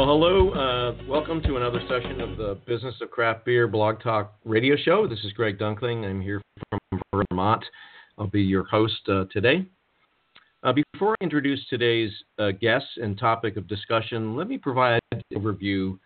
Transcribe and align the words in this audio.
Well, 0.00 0.08
hello. 0.08 0.48
Uh, 0.52 0.96
welcome 1.06 1.42
to 1.42 1.58
another 1.58 1.78
session 1.86 2.22
of 2.22 2.38
the 2.38 2.58
Business 2.66 2.94
of 3.02 3.10
Craft 3.10 3.44
Beer 3.44 3.68
Blog 3.68 4.00
Talk 4.00 4.32
radio 4.46 4.74
show. 4.74 5.06
This 5.06 5.18
is 5.24 5.32
Greg 5.32 5.58
Dunkling. 5.58 6.06
I'm 6.06 6.22
here 6.22 6.40
from 6.70 7.02
Vermont. 7.12 7.62
I'll 8.16 8.26
be 8.26 8.40
your 8.40 8.64
host 8.64 9.06
uh, 9.10 9.26
today. 9.30 9.66
Uh, 10.62 10.72
before 10.72 11.16
I 11.20 11.24
introduce 11.24 11.60
today's 11.68 12.10
uh, 12.38 12.52
guests 12.52 12.88
and 12.96 13.18
topic 13.18 13.58
of 13.58 13.68
discussion, 13.68 14.34
let 14.34 14.48
me 14.48 14.56
provide 14.56 15.00
an 15.12 15.20
overview 15.34 15.98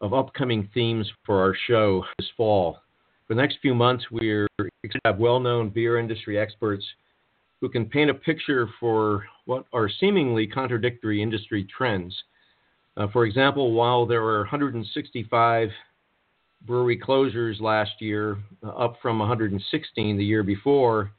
of 0.00 0.14
upcoming 0.14 0.66
themes 0.72 1.06
for 1.26 1.38
our 1.38 1.54
show 1.66 2.02
this 2.18 2.30
fall. 2.38 2.78
For 3.28 3.34
the 3.34 3.42
next 3.42 3.58
few 3.60 3.74
months, 3.74 4.06
we're 4.10 4.48
going 4.58 4.70
to 4.90 5.00
have 5.04 5.18
well 5.18 5.38
known 5.38 5.68
beer 5.68 5.98
industry 5.98 6.38
experts 6.38 6.86
who 7.60 7.68
can 7.68 7.84
paint 7.84 8.08
a 8.08 8.14
picture 8.14 8.70
for 8.80 9.26
what 9.44 9.66
are 9.74 9.90
seemingly 10.00 10.46
contradictory 10.46 11.20
industry 11.20 11.68
trends. 11.76 12.16
Uh, 12.96 13.08
for 13.12 13.24
example, 13.24 13.72
while 13.72 14.06
there 14.06 14.22
were 14.22 14.38
165 14.40 15.70
brewery 16.66 16.98
closures 16.98 17.60
last 17.60 17.92
year, 18.00 18.38
uh, 18.64 18.68
up 18.70 18.96
from 19.02 19.18
116 19.18 20.16
the 20.16 20.24
year 20.24 20.42
before, 20.42 21.10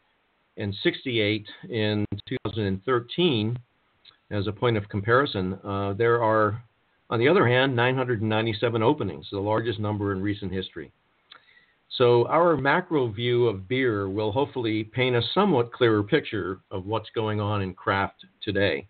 and 0.57 0.73
68 0.83 1.45
in 1.69 2.05
2013, 2.27 3.57
as 4.31 4.47
a 4.47 4.51
point 4.51 4.77
of 4.77 4.87
comparison, 4.89 5.59
uh, 5.63 5.93
there 5.93 6.23
are, 6.23 6.63
on 7.09 7.19
the 7.19 7.27
other 7.27 7.47
hand, 7.47 7.75
997 7.75 8.81
openings, 8.81 9.27
the 9.31 9.39
largest 9.39 9.79
number 9.79 10.13
in 10.13 10.21
recent 10.21 10.51
history. 10.51 10.91
So, 11.97 12.27
our 12.27 12.57
macro 12.57 13.07
view 13.09 13.47
of 13.47 13.67
beer 13.67 14.09
will 14.09 14.31
hopefully 14.31 14.83
paint 14.83 15.15
a 15.15 15.21
somewhat 15.33 15.71
clearer 15.71 16.03
picture 16.03 16.59
of 16.71 16.85
what's 16.85 17.09
going 17.13 17.39
on 17.39 17.61
in 17.61 17.73
craft 17.73 18.25
today. 18.41 18.87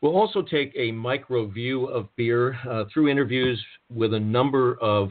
We'll 0.00 0.16
also 0.16 0.40
take 0.40 0.72
a 0.76 0.92
micro 0.92 1.46
view 1.46 1.84
of 1.86 2.08
beer 2.16 2.56
uh, 2.68 2.84
through 2.92 3.08
interviews 3.08 3.62
with 3.94 4.14
a 4.14 4.20
number 4.20 4.76
of 4.80 5.10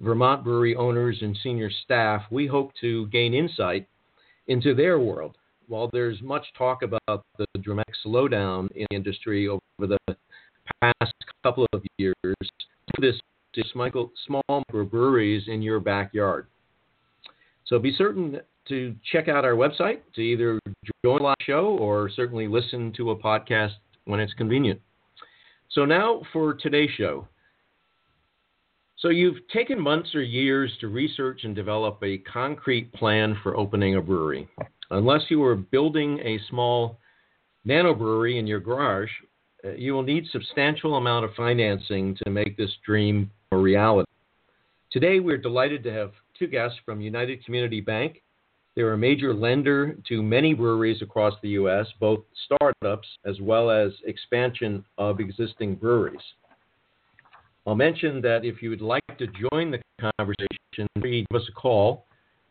Vermont 0.00 0.42
brewery 0.42 0.74
owners 0.74 1.18
and 1.22 1.36
senior 1.42 1.70
staff. 1.84 2.22
We 2.30 2.46
hope 2.46 2.72
to 2.80 3.06
gain 3.08 3.34
insight 3.34 3.86
into 4.48 4.74
their 4.74 4.98
world. 4.98 5.36
While 5.68 5.90
there's 5.92 6.20
much 6.22 6.44
talk 6.56 6.82
about 6.82 7.24
the 7.38 7.46
dramatic 7.60 7.94
slowdown 8.04 8.68
in 8.74 8.86
the 8.90 8.96
industry 8.96 9.48
over 9.48 9.60
the 9.78 10.16
past 10.82 11.14
couple 11.42 11.66
of 11.72 11.82
years, 11.98 12.14
this 13.00 13.14
is 13.54 13.64
small 13.72 14.62
breweries 14.68 15.44
in 15.48 15.62
your 15.62 15.80
backyard. 15.80 16.46
So 17.64 17.78
be 17.78 17.94
certain 17.96 18.40
to 18.68 18.94
check 19.12 19.28
out 19.28 19.44
our 19.44 19.54
website 19.54 20.00
to 20.14 20.20
either 20.20 20.60
join 21.04 21.22
the 21.22 21.34
show 21.40 21.76
or 21.80 22.10
certainly 22.10 22.48
listen 22.48 22.92
to 22.96 23.10
a 23.10 23.16
podcast 23.16 23.74
when 24.06 24.20
it's 24.20 24.32
convenient. 24.34 24.80
So, 25.70 25.84
now 25.84 26.22
for 26.32 26.54
today's 26.54 26.90
show. 26.96 27.28
So, 28.98 29.10
you've 29.10 29.46
taken 29.52 29.78
months 29.78 30.14
or 30.14 30.22
years 30.22 30.72
to 30.80 30.88
research 30.88 31.44
and 31.44 31.54
develop 31.54 32.02
a 32.02 32.18
concrete 32.18 32.92
plan 32.94 33.36
for 33.42 33.56
opening 33.56 33.96
a 33.96 34.00
brewery. 34.00 34.48
Unless 34.90 35.22
you 35.28 35.42
are 35.44 35.56
building 35.56 36.18
a 36.20 36.38
small 36.48 36.98
nano 37.64 37.94
brewery 37.94 38.38
in 38.38 38.46
your 38.46 38.60
garage, 38.60 39.10
uh, 39.64 39.72
you 39.72 39.92
will 39.92 40.02
need 40.02 40.26
substantial 40.30 40.96
amount 40.96 41.24
of 41.24 41.34
financing 41.34 42.16
to 42.24 42.30
make 42.30 42.56
this 42.56 42.70
dream 42.84 43.30
a 43.52 43.56
reality. 43.56 44.10
Today, 44.90 45.20
we're 45.20 45.36
delighted 45.36 45.82
to 45.84 45.92
have 45.92 46.12
two 46.38 46.46
guests 46.46 46.78
from 46.84 47.00
United 47.00 47.44
Community 47.44 47.80
Bank 47.80 48.22
they're 48.76 48.92
a 48.92 48.98
major 48.98 49.32
lender 49.32 49.96
to 50.06 50.22
many 50.22 50.52
breweries 50.52 51.00
across 51.00 51.32
the 51.42 51.48
U.S., 51.50 51.86
both 51.98 52.20
startups 52.44 53.08
as 53.24 53.40
well 53.40 53.70
as 53.70 53.90
expansion 54.04 54.84
of 54.98 55.18
existing 55.18 55.76
breweries. 55.76 56.20
I'll 57.66 57.74
mention 57.74 58.20
that 58.20 58.44
if 58.44 58.62
you 58.62 58.70
would 58.70 58.82
like 58.82 59.02
to 59.18 59.26
join 59.26 59.70
the 59.70 59.80
conversation, 59.98 60.86
please 61.00 61.26
give 61.30 61.40
us 61.40 61.48
a 61.48 61.52
call 61.52 62.04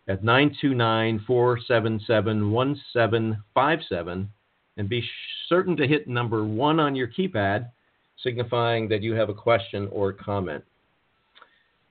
at 0.08 0.24
929 0.24 1.24
477 1.26 2.52
1757 2.52 4.30
and 4.78 4.90
be 4.90 5.04
certain 5.48 5.78
to 5.78 5.88
hit 5.88 6.08
number 6.08 6.44
one 6.44 6.80
on 6.80 6.96
your 6.96 7.08
keypad, 7.08 7.70
signifying 8.22 8.90
that 8.90 9.04
you 9.04 9.14
have 9.14 9.30
a 9.30 9.34
question 9.34 9.88
or 9.92 10.12
comment. 10.12 10.64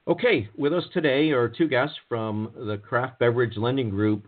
Okay, 0.06 0.50
with 0.54 0.74
us 0.74 0.84
today 0.92 1.30
are 1.30 1.48
two 1.48 1.66
guests 1.66 1.96
from 2.10 2.52
the 2.54 2.76
Craft 2.76 3.18
Beverage 3.18 3.56
Lending 3.56 3.88
Group 3.88 4.26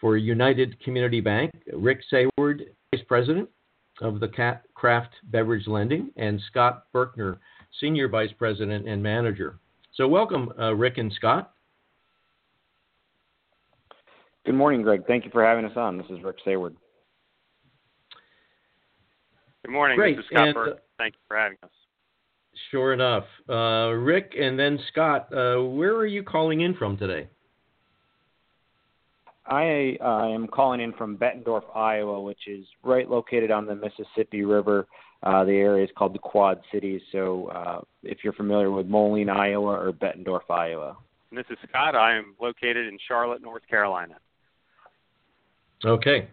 for 0.00 0.16
United 0.16 0.80
Community 0.84 1.20
Bank 1.20 1.50
Rick 1.72 2.02
Sayward, 2.08 2.66
Vice 2.94 3.02
President 3.08 3.48
of 4.00 4.20
the 4.20 4.28
Craft 4.74 5.12
Beverage 5.24 5.66
Lending, 5.66 6.10
and 6.16 6.40
Scott 6.48 6.84
Birkner, 6.94 7.38
Senior 7.80 8.06
Vice 8.06 8.30
President 8.38 8.88
and 8.88 9.02
Manager. 9.02 9.58
So, 9.94 10.06
welcome, 10.06 10.52
uh, 10.56 10.76
Rick 10.76 10.98
and 10.98 11.12
Scott. 11.12 11.54
Good 14.46 14.54
morning, 14.54 14.82
Greg. 14.82 15.02
Thank 15.08 15.24
you 15.24 15.32
for 15.32 15.44
having 15.44 15.64
us 15.64 15.76
on. 15.76 15.98
This 15.98 16.06
is 16.08 16.22
Rick 16.22 16.36
Sayward. 16.44 16.76
Good 19.64 19.72
morning. 19.72 19.96
Great. 19.96 20.16
This 20.16 20.24
is 20.24 20.30
Scott 20.30 20.48
and, 20.48 20.56
Birkner. 20.56 20.78
Thank 20.98 21.14
you 21.14 21.20
for 21.26 21.36
having 21.36 21.58
us. 21.64 21.70
Sure 22.70 22.92
enough. 22.92 23.24
Uh, 23.48 23.92
Rick 23.92 24.34
and 24.38 24.58
then 24.58 24.78
Scott, 24.90 25.28
uh, 25.32 25.62
where 25.62 25.94
are 25.94 26.06
you 26.06 26.22
calling 26.22 26.60
in 26.60 26.74
from 26.74 26.96
today? 26.96 27.28
I 29.46 29.96
uh, 30.00 30.28
am 30.28 30.46
calling 30.46 30.80
in 30.80 30.92
from 30.92 31.16
Bettendorf, 31.16 31.62
Iowa, 31.74 32.20
which 32.20 32.46
is 32.46 32.64
right 32.84 33.10
located 33.10 33.50
on 33.50 33.66
the 33.66 33.74
Mississippi 33.74 34.44
River. 34.44 34.86
Uh, 35.22 35.44
the 35.44 35.52
area 35.52 35.84
is 35.84 35.90
called 35.96 36.14
the 36.14 36.20
Quad 36.20 36.60
Cities. 36.72 37.02
So 37.10 37.48
uh, 37.48 37.80
if 38.04 38.18
you're 38.22 38.32
familiar 38.32 38.70
with 38.70 38.86
Moline, 38.86 39.28
Iowa, 39.28 39.72
or 39.72 39.92
Bettendorf, 39.92 40.48
Iowa. 40.48 40.96
And 41.30 41.38
this 41.38 41.46
is 41.50 41.58
Scott. 41.68 41.96
I 41.96 42.16
am 42.16 42.34
located 42.40 42.86
in 42.86 42.98
Charlotte, 43.06 43.42
North 43.42 43.62
Carolina. 43.68 44.14
Okay. 45.84 46.28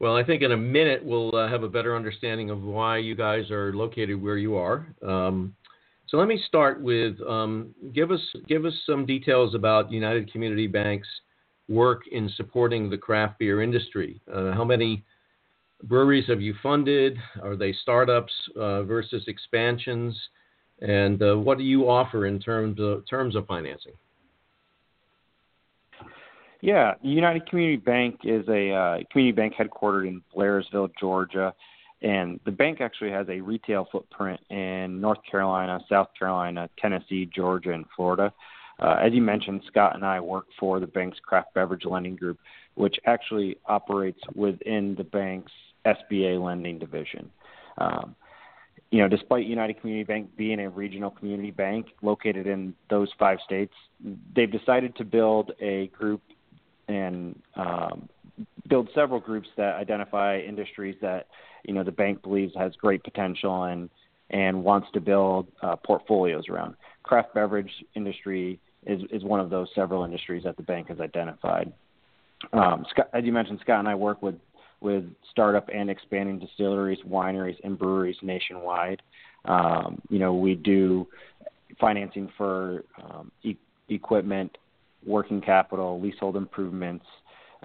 Well, 0.00 0.16
I 0.16 0.22
think 0.22 0.42
in 0.42 0.52
a 0.52 0.56
minute 0.56 1.04
we'll 1.04 1.34
uh, 1.34 1.48
have 1.48 1.64
a 1.64 1.68
better 1.68 1.96
understanding 1.96 2.50
of 2.50 2.62
why 2.62 2.98
you 2.98 3.16
guys 3.16 3.50
are 3.50 3.72
located 3.72 4.20
where 4.20 4.36
you 4.36 4.54
are. 4.56 4.86
Um, 5.02 5.54
so 6.06 6.16
let 6.16 6.28
me 6.28 6.40
start 6.46 6.80
with 6.80 7.20
um, 7.28 7.74
give 7.92 8.10
us 8.10 8.20
give 8.46 8.64
us 8.64 8.72
some 8.86 9.04
details 9.04 9.54
about 9.54 9.90
United 9.92 10.32
Community 10.32 10.66
Bank's 10.66 11.08
work 11.68 12.02
in 12.10 12.30
supporting 12.36 12.88
the 12.88 12.96
craft 12.96 13.38
beer 13.38 13.60
industry. 13.60 14.20
Uh, 14.32 14.52
how 14.52 14.64
many 14.64 15.04
breweries 15.82 16.26
have 16.28 16.40
you 16.40 16.54
funded? 16.62 17.18
Are 17.42 17.56
they 17.56 17.74
startups 17.82 18.32
uh, 18.56 18.84
versus 18.84 19.24
expansions? 19.26 20.16
And 20.80 21.20
uh, 21.22 21.36
what 21.36 21.58
do 21.58 21.64
you 21.64 21.90
offer 21.90 22.26
in 22.26 22.38
terms 22.38 22.78
of 22.80 23.06
terms 23.08 23.34
of 23.34 23.46
financing? 23.46 23.94
Yeah, 26.60 26.94
United 27.02 27.48
Community 27.48 27.76
Bank 27.76 28.20
is 28.24 28.46
a 28.48 28.72
uh, 28.72 28.98
community 29.12 29.32
bank 29.32 29.54
headquartered 29.54 30.08
in 30.08 30.22
Blairsville, 30.34 30.90
Georgia, 30.98 31.54
and 32.02 32.40
the 32.44 32.50
bank 32.50 32.80
actually 32.80 33.10
has 33.10 33.28
a 33.28 33.40
retail 33.40 33.88
footprint 33.90 34.40
in 34.50 35.00
North 35.00 35.18
Carolina, 35.28 35.80
South 35.88 36.08
Carolina, 36.18 36.68
Tennessee, 36.78 37.28
Georgia, 37.32 37.72
and 37.72 37.84
Florida. 37.94 38.32
Uh, 38.80 38.96
as 39.00 39.12
you 39.12 39.20
mentioned, 39.20 39.62
Scott 39.66 39.94
and 39.96 40.04
I 40.04 40.20
work 40.20 40.46
for 40.58 40.78
the 40.78 40.86
bank's 40.86 41.18
craft 41.20 41.54
beverage 41.54 41.84
lending 41.84 42.16
group, 42.16 42.38
which 42.74 42.96
actually 43.06 43.56
operates 43.66 44.20
within 44.34 44.94
the 44.96 45.04
bank's 45.04 45.52
SBA 45.84 46.42
lending 46.42 46.78
division. 46.78 47.30
Um, 47.78 48.14
you 48.90 49.00
know, 49.00 49.08
despite 49.08 49.46
United 49.46 49.80
Community 49.80 50.04
Bank 50.04 50.30
being 50.36 50.60
a 50.60 50.70
regional 50.70 51.10
community 51.10 51.50
bank 51.50 51.88
located 52.02 52.46
in 52.46 52.74
those 52.88 53.08
five 53.18 53.38
states, 53.44 53.74
they've 54.34 54.50
decided 54.50 54.96
to 54.96 55.04
build 55.04 55.52
a 55.60 55.88
group 55.88 56.22
and 56.88 57.40
um, 57.56 58.08
build 58.68 58.88
several 58.94 59.20
groups 59.20 59.48
that 59.56 59.76
identify 59.76 60.38
industries 60.38 60.96
that 61.00 61.26
you 61.64 61.74
know 61.74 61.84
the 61.84 61.92
bank 61.92 62.22
believes 62.22 62.52
has 62.56 62.72
great 62.76 63.02
potential 63.04 63.64
and 63.64 63.88
and 64.30 64.62
wants 64.62 64.88
to 64.92 65.00
build 65.00 65.48
uh, 65.62 65.76
portfolios 65.76 66.44
around. 66.48 66.74
Craft 67.02 67.34
beverage 67.34 67.72
industry 67.94 68.60
is 68.86 69.02
is 69.10 69.24
one 69.24 69.40
of 69.40 69.50
those 69.50 69.68
several 69.74 70.04
industries 70.04 70.44
that 70.44 70.56
the 70.56 70.62
bank 70.62 70.88
has 70.88 71.00
identified. 71.00 71.72
Um, 72.52 72.86
Scott, 72.90 73.08
as 73.12 73.24
you 73.24 73.32
mentioned, 73.32 73.58
Scott 73.62 73.80
and 73.80 73.88
I 73.88 73.94
work 73.94 74.22
with 74.22 74.36
with 74.80 75.04
startup 75.30 75.68
and 75.74 75.90
expanding 75.90 76.38
distilleries, 76.38 76.98
wineries, 77.06 77.56
and 77.64 77.78
breweries 77.78 78.16
nationwide. 78.22 79.02
Um, 79.44 80.00
you 80.08 80.18
know, 80.18 80.34
we 80.34 80.54
do 80.54 81.08
financing 81.80 82.30
for 82.36 82.84
um, 83.02 83.32
e- 83.42 83.56
equipment, 83.88 84.56
working 85.08 85.40
capital, 85.40 86.00
leasehold 86.00 86.36
improvements, 86.36 87.04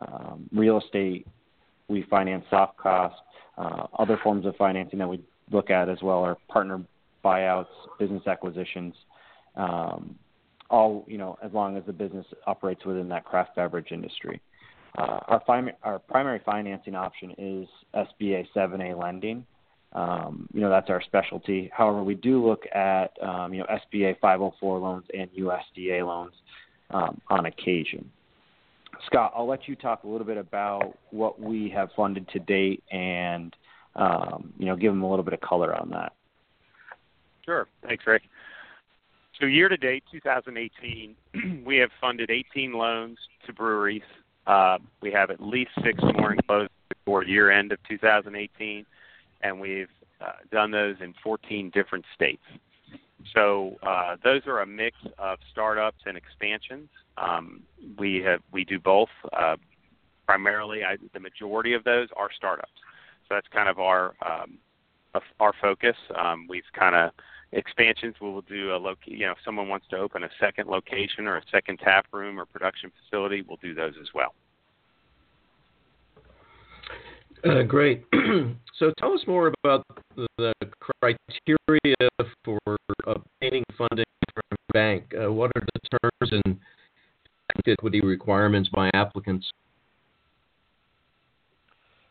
um, 0.02 0.50
real 0.54 0.80
estate. 0.80 1.28
We 1.88 2.04
finance 2.10 2.46
soft 2.50 2.78
costs. 2.78 3.20
Uh, 3.58 3.86
other 4.00 4.18
forms 4.24 4.46
of 4.46 4.56
financing 4.56 4.98
that 5.00 5.08
we 5.08 5.22
look 5.52 5.70
at 5.70 5.90
as 5.90 6.02
well 6.02 6.24
are 6.24 6.38
partner 6.48 6.82
buyouts, 7.24 7.68
business 8.00 8.26
acquisitions. 8.26 8.96
Um, 9.56 10.16
all 10.70 11.06
you 11.08 11.18
know, 11.18 11.38
as 11.44 11.52
long 11.54 11.78
as 11.78 11.84
the 11.86 11.94
business 11.94 12.26
operates 12.48 12.84
within 12.86 13.08
that 13.10 13.26
craft 13.26 13.56
beverage 13.56 13.92
industry. 13.92 14.42
Uh, 14.98 15.20
our, 15.28 15.44
our 15.84 16.00
primary 16.00 16.40
financing 16.46 16.96
option 16.96 17.34
is 17.38 17.68
SBA 17.96 18.48
7A 18.56 19.00
lending. 19.00 19.46
Um, 19.94 20.48
you 20.54 20.62
know, 20.62 20.70
that's 20.70 20.90
our 20.90 21.02
specialty. 21.02 21.70
However, 21.74 22.04
we 22.04 22.16
do 22.16 22.44
look 22.46 22.64
at, 22.74 23.12
you 23.22 23.60
know, 23.60 23.66
SBA 23.94 24.20
504 24.20 24.80
loans 24.80 25.06
and 25.18 25.30
USDA 25.32 26.06
loans 26.06 26.34
um, 26.94 27.20
on 27.30 27.46
occasion. 27.46 28.10
Scott, 29.08 29.34
I'll 29.36 29.48
let 29.48 29.68
you 29.68 29.76
talk 29.76 30.04
a 30.04 30.08
little 30.08 30.26
bit 30.26 30.38
about 30.38 30.98
what 31.12 31.40
we 31.40 31.70
have 31.70 31.90
funded 31.96 32.28
to 32.30 32.40
date 32.40 32.84
and, 32.92 33.56
um, 33.96 34.54
you 34.58 34.66
know, 34.66 34.76
give 34.76 34.92
them 34.92 35.04
a 35.04 35.10
little 35.10 35.26
bit 35.26 35.34
of 35.34 35.42
color 35.42 35.76
on 35.76 35.90
that. 35.90 36.14
Sure. 37.44 37.68
Thanks, 37.86 38.06
Rick. 38.08 38.24
So 39.40 39.46
year 39.46 39.68
to 39.68 39.78
date, 39.78 40.04
2018, 40.12 41.64
we 41.66 41.78
have 41.78 41.90
funded 42.00 42.30
18 42.30 42.74
loans 42.74 43.18
to 43.46 43.54
breweries. 43.54 44.04
Uh, 44.48 44.78
we 45.02 45.12
have 45.12 45.32
at 45.32 45.42
least 45.42 45.72
six 45.84 46.02
more 46.16 46.32
in 46.32 46.38
enclosed 46.38 46.72
before 46.90 47.26
year 47.26 47.52
end 47.52 47.72
of 47.72 47.80
2018 47.90 48.86
and 49.44 49.60
we've 49.60 49.90
uh, 50.22 50.32
done 50.52 50.72
those 50.72 50.96
in 51.02 51.14
14 51.24 51.70
different 51.74 52.06
states. 52.16 52.44
So 53.34 53.78
uh, 53.84 54.18
those 54.24 54.42
are 54.48 54.62
a 54.62 54.66
mix 54.66 54.98
of 55.18 55.40
startups 55.52 56.02
and 56.06 56.18
expansions. 56.18 56.90
Um, 57.18 57.62
we 57.98 58.22
have 58.26 58.42
we 58.52 58.66
do 58.66 58.80
both. 58.80 59.10
Uh, 59.32 59.58
primarily, 60.26 60.84
I, 60.84 60.98
the 61.14 61.20
majority 61.20 61.74
of 61.74 61.84
those 61.84 62.10
are 62.16 62.30
startups. 62.36 62.72
So 63.28 63.36
that's 63.36 63.48
kind 63.48 63.70
of 63.70 63.80
our 63.80 64.14
um, 64.26 64.58
our 65.40 65.54
focus. 65.62 65.96
Um, 66.18 66.48
we've 66.50 66.64
kind 66.74 66.96
of 66.96 67.12
expansions. 67.52 68.16
We 68.22 68.30
will 68.30 68.42
do 68.42 68.76
a 68.76 68.78
loc. 68.78 68.98
You 69.06 69.26
know, 69.28 69.32
if 69.32 69.38
someone 69.46 69.68
wants 69.68 69.88
to 69.90 69.98
open 69.98 70.24
a 70.24 70.30
second 70.40 70.68
location 70.68 71.28
or 71.28 71.38
a 71.38 71.44
second 71.52 71.80
tap 71.80 72.08
room 72.12 72.40
or 72.40 72.46
production 72.46 72.92
facility, 73.04 73.42
we'll 73.42 73.58
do 73.62 73.74
those 73.74 73.94
as 74.02 74.08
well. 74.14 74.34
Uh, 77.44 77.62
great. 77.68 78.06
so 78.80 78.92
tell 78.98 79.14
us 79.14 79.22
more 79.28 79.54
about 79.64 79.86
the 80.16 80.54
criteria 80.80 81.96
for 82.44 82.60
obtaining 83.06 83.64
funding 83.78 84.06
from 84.34 84.44
a 84.52 84.74
bank. 84.74 85.04
Uh, 85.14 85.32
what 85.32 85.52
are 85.56 85.62
the 85.62 86.00
terms 86.00 86.42
and 86.46 86.58
equity 87.68 88.02
requirements 88.02 88.70
by 88.70 88.90
applicants? 88.94 89.50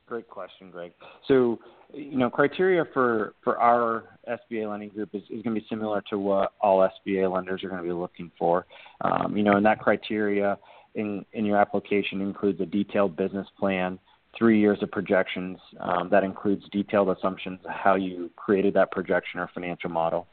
Great 0.07 0.29
question, 0.29 0.71
Greg. 0.71 0.93
So, 1.27 1.59
you 1.95 2.19
know, 2.19 2.29
criteria 2.29 2.85
for, 2.93 3.33
for 3.43 3.59
our 3.59 4.19
SBA 4.29 4.69
lending 4.71 4.91
group 4.91 5.09
is, 5.15 5.23
is 5.31 5.43
going 5.43 5.55
to 5.55 5.61
be 5.61 5.67
similar 5.71 6.03
to 6.11 6.19
what 6.19 6.53
all 6.61 6.87
SBA 7.07 7.33
lenders 7.33 7.65
are 7.65 7.71
going 7.71 7.81
to 7.81 7.87
be 7.87 7.95
looking 7.95 8.31
for. 8.39 8.67
Um, 9.01 9.35
you 9.37 9.43
know, 9.43 9.57
and 9.57 9.65
that 9.65 9.79
criteria 9.79 10.59
in, 10.95 11.25
in 11.33 11.47
your 11.47 11.57
application 11.57 12.21
includes 12.21 12.61
a 12.61 12.67
detailed 12.67 13.17
business 13.17 13.47
plan, 13.59 13.99
three 14.37 14.61
years 14.61 14.79
of 14.83 14.91
projections. 14.91 15.59
Um, 15.81 16.09
that 16.11 16.25
includes 16.25 16.65
detailed 16.71 17.09
assumptions 17.11 17.61
of 17.65 17.71
how 17.71 17.97
you 17.97 18.31
created 18.37 18.75
that 18.75 18.91
projection 18.91 19.41
or 19.41 19.51
financial 19.53 19.91
model. 19.91 20.27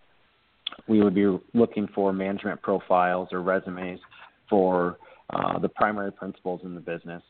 We 0.87 1.01
would 1.01 1.15
be 1.15 1.37
looking 1.53 1.87
for 1.93 2.13
management 2.13 2.61
profiles 2.61 3.29
or 3.31 3.41
resumes 3.41 3.99
for 4.49 4.97
uh, 5.31 5.59
the 5.59 5.69
primary 5.69 6.11
principals 6.11 6.61
in 6.63 6.73
the 6.75 6.81
business. 6.81 7.21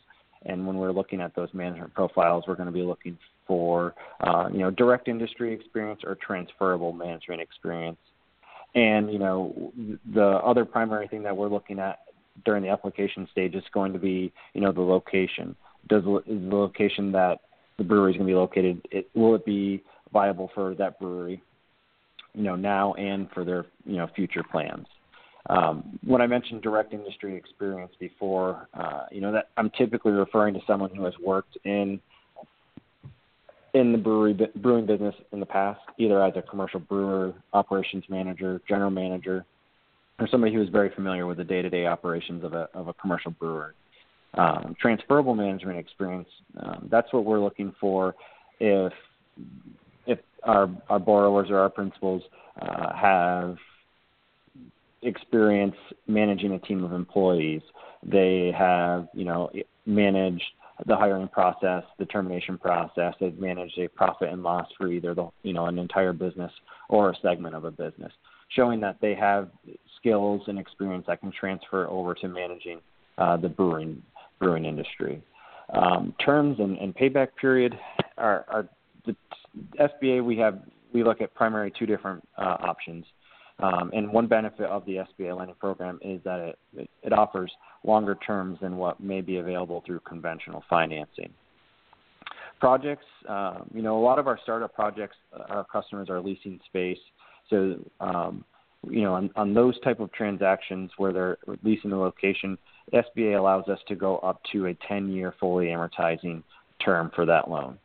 And 0.46 0.66
when 0.66 0.78
we're 0.78 0.92
looking 0.92 1.20
at 1.22 1.36
those 1.36 1.50
management 1.54 1.94
profiles, 1.94 2.46
we're 2.48 2.56
going 2.56 2.68
to 2.68 2.74
be 2.74 2.84
looking 2.84 3.18
for 3.46 3.96
uh, 4.22 4.48
you 4.52 4.60
know 4.60 4.72
direct 4.72 5.08
industry 5.08 5.54
experience 5.54 6.02
or 6.06 6.16
transferable 6.16 6.94
management 6.94 7.42
experience. 7.42 7.98
And 8.76 9.12
you 9.12 9.20
know 9.20 9.74
the 10.14 10.28
other 10.46 10.64
primary 10.64 11.08
thing 11.08 11.24
that 11.24 11.36
we're 11.36 11.50
looking 11.50 11.80
at 11.80 12.00
during 12.46 12.64
the 12.64 12.70
application 12.70 13.28
stage 13.32 13.56
is 13.56 13.64
going 13.74 13.92
to 13.92 14.00
be 14.00 14.32
you 14.54 14.62
know 14.62 14.72
the 14.72 14.82
location 14.82 15.56
does 15.88 16.04
is 16.04 16.50
the 16.50 16.56
location 16.56 17.12
that 17.14 17.40
the 17.78 17.84
brewery 17.84 18.12
is 18.12 18.18
going 18.18 18.28
to 18.28 18.32
be 18.32 18.36
located, 18.36 18.82
it, 18.92 19.10
will 19.16 19.36
it 19.36 19.46
be 19.46 19.82
viable 20.12 20.52
for 20.54 20.76
that 20.76 21.00
brewery, 21.00 21.42
you 22.34 22.44
know, 22.44 22.56
now 22.56 22.94
and 22.94 23.30
for 23.32 23.44
their 23.44 23.66
you 23.86 23.98
know 23.98 24.08
future 24.16 24.44
plans. 24.44 24.86
Um, 25.50 25.98
when 26.06 26.22
I 26.22 26.28
mentioned 26.28 26.62
direct 26.62 26.94
industry 26.94 27.36
experience 27.36 27.94
before, 28.00 28.68
uh, 28.74 29.06
you 29.12 29.22
know 29.22 29.32
that 29.32 29.50
I'm 29.58 29.72
typically 29.72 30.12
referring 30.12 30.54
to 30.54 30.60
someone 30.68 30.94
who 30.94 31.04
has 31.06 31.14
worked 31.24 31.58
in 31.64 32.00
in 33.74 33.92
the 33.92 33.98
brewery 33.98 34.38
brewing 34.58 34.86
business 34.86 35.16
in 35.32 35.40
the 35.40 35.46
past, 35.46 35.80
either 35.98 36.22
as 36.24 36.34
a 36.36 36.42
commercial 36.42 36.80
brewer, 36.80 37.34
operations 37.54 38.04
manager, 38.10 38.62
general 38.68 38.90
manager, 38.90 39.46
or 40.20 40.28
somebody 40.28 40.54
who 40.54 40.62
is 40.62 40.70
very 40.70 40.90
familiar 40.94 41.26
with 41.26 41.38
the 41.38 41.44
day-to-day 41.44 41.86
operations 41.86 42.44
of 42.44 42.54
a 42.54 42.68
of 42.74 42.88
a 42.88 42.94
commercial 42.94 43.32
brewer 43.32 43.74
um, 44.36 44.76
transferable 44.80 45.36
management 45.36 45.78
experience. 45.80 46.30
Um, 46.58 46.88
that's 46.92 47.12
what 47.12 47.26
we're 47.26 47.40
looking 47.40 47.74
for 47.80 48.16
if 48.60 48.94
if 50.06 50.20
our 50.44 50.70
our 50.90 51.00
borrowers 51.00 51.50
or 51.50 51.60
our 51.60 51.70
principals 51.70 52.24
uh, 52.62 52.94
have 52.96 53.58
experience 55.02 55.76
managing 56.08 56.54
a 56.54 56.60
team 56.60 56.84
of 56.84 56.94
employees. 56.94 57.62
They 58.04 58.54
have 58.58 59.08
you 59.14 59.26
know 59.26 59.50
managed 59.86 60.44
the 60.86 60.96
hiring 60.96 61.28
process, 61.28 61.84
the 61.98 62.06
termination 62.06 62.58
process. 62.58 63.14
They've 63.20 63.38
managed 63.38 63.78
a 63.80 63.90
profit 63.90 64.30
and 64.30 64.44
loss 64.44 64.68
for 64.78 64.88
either 64.88 65.14
the 65.14 65.30
you 65.44 65.54
know 65.54 65.66
an 65.66 65.80
entire 65.80 66.14
business 66.14 66.52
or 66.88 67.10
a 67.10 67.16
segment 67.22 67.56
of 67.56 67.66
a 67.66 67.72
business, 67.72 68.12
showing 68.50 68.80
that 68.82 68.98
they 69.02 69.16
have 69.16 69.50
skills 69.98 70.42
and 70.48 70.58
experience 70.58 71.06
that 71.08 71.20
can 71.20 71.32
transfer 71.32 71.88
over 71.88 72.14
to 72.16 72.28
managing 72.28 72.80
uh, 73.18 73.36
the 73.38 73.50
brewing 73.50 74.02
brewing 74.40 74.66
industry. 74.66 75.22
Um, 75.74 76.16
terms 76.24 76.58
and, 76.60 76.78
and, 76.78 76.96
payback 76.96 77.30
period 77.40 77.78
are, 78.18 78.46
are, 78.48 78.70
the 79.06 79.16
SBA. 79.80 80.24
We 80.24 80.38
have 80.38 80.62
we 80.94 81.04
look 81.04 81.22
at 81.22 81.34
primarily 81.36 81.72
two 81.78 81.86
different 81.86 82.28
uh, 82.40 82.58
options, 82.60 83.06
um, 83.60 83.92
and 83.94 84.12
one 84.12 84.26
benefit 84.26 84.66
of 84.66 84.84
the 84.86 85.06
SBA 85.20 85.38
lending 85.38 85.56
program 85.56 86.00
is 86.02 86.22
that 86.24 86.40
it, 86.40 86.60
it, 86.76 86.90
it 87.04 87.14
offers 87.14 87.52
longer 87.84 88.16
terms 88.26 88.58
than 88.62 88.78
what 88.78 89.00
may 89.00 89.22
be 89.22 89.38
available 89.38 89.84
through 89.86 90.00
conventional 90.00 90.64
financing. 90.68 91.30
Projects, 92.60 93.06
um, 93.28 93.70
you 93.72 93.84
know, 93.84 93.98
a 93.98 94.04
lot 94.04 94.18
of 94.18 94.28
our 94.28 94.40
startup 94.42 94.74
projects, 94.74 95.18
uh, 95.38 95.44
our 95.50 95.66
customers 95.66 96.10
are 96.10 96.20
leasing 96.20 96.60
space, 96.66 96.98
so 97.50 97.76
um, 98.00 98.44
you 98.88 99.02
know, 99.02 99.14
on, 99.14 99.30
on 99.36 99.54
those 99.54 99.80
type 99.82 100.00
of 100.00 100.12
transactions 100.14 100.92
where 100.98 101.12
they're 101.12 101.38
leasing 101.64 101.90
the 101.90 101.98
location, 101.98 102.58
SBA 102.94 103.38
allows 103.38 103.68
us 103.68 103.80
to 103.88 103.96
go 103.96 104.18
up 104.18 104.42
to 104.52 104.68
a 104.68 104.74
10-year 104.90 105.34
fully 105.40 105.68
amortizing 105.68 106.44
term 106.84 107.12
for 107.16 107.26
that 107.26 107.50
loan. 107.50 107.78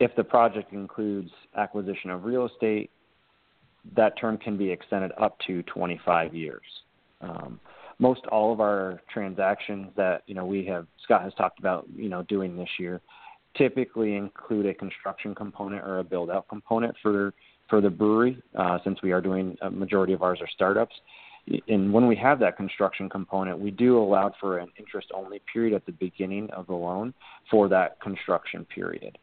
If 0.00 0.14
the 0.16 0.24
project 0.24 0.72
includes 0.72 1.30
acquisition 1.56 2.10
of 2.10 2.24
real 2.24 2.46
estate, 2.46 2.90
that 3.96 4.18
term 4.18 4.38
can 4.38 4.56
be 4.56 4.70
extended 4.70 5.12
up 5.20 5.38
to 5.46 5.62
25 5.64 6.34
years. 6.34 6.62
Um, 7.20 7.60
most 7.98 8.24
all 8.26 8.52
of 8.52 8.60
our 8.60 9.00
transactions 9.12 9.88
that 9.96 10.22
you 10.26 10.34
know 10.34 10.46
we 10.46 10.64
have 10.66 10.86
Scott 11.02 11.22
has 11.22 11.34
talked 11.34 11.58
about 11.58 11.84
you 11.96 12.08
know 12.08 12.22
doing 12.24 12.56
this 12.56 12.68
year 12.78 13.00
typically 13.56 14.14
include 14.14 14.66
a 14.66 14.74
construction 14.74 15.34
component 15.34 15.82
or 15.84 15.98
a 15.98 16.04
build 16.04 16.30
out 16.30 16.48
component 16.48 16.94
for 17.02 17.34
for 17.68 17.80
the 17.82 17.90
brewery, 17.90 18.40
uh, 18.56 18.78
since 18.82 19.02
we 19.02 19.12
are 19.12 19.20
doing 19.20 19.56
a 19.60 19.70
majority 19.70 20.14
of 20.14 20.22
ours 20.22 20.38
are 20.40 20.48
startups. 20.48 20.94
And 21.68 21.92
when 21.92 22.06
we 22.06 22.16
have 22.16 22.38
that 22.40 22.56
construction 22.56 23.08
component, 23.08 23.58
we 23.58 23.70
do 23.70 23.98
allow 23.98 24.32
for 24.40 24.58
an 24.58 24.68
interest 24.78 25.08
only 25.14 25.40
period 25.52 25.74
at 25.74 25.86
the 25.86 25.92
beginning 25.92 26.50
of 26.50 26.66
the 26.66 26.74
loan 26.74 27.14
for 27.50 27.68
that 27.68 28.00
construction 28.00 28.66
period. 28.66 29.18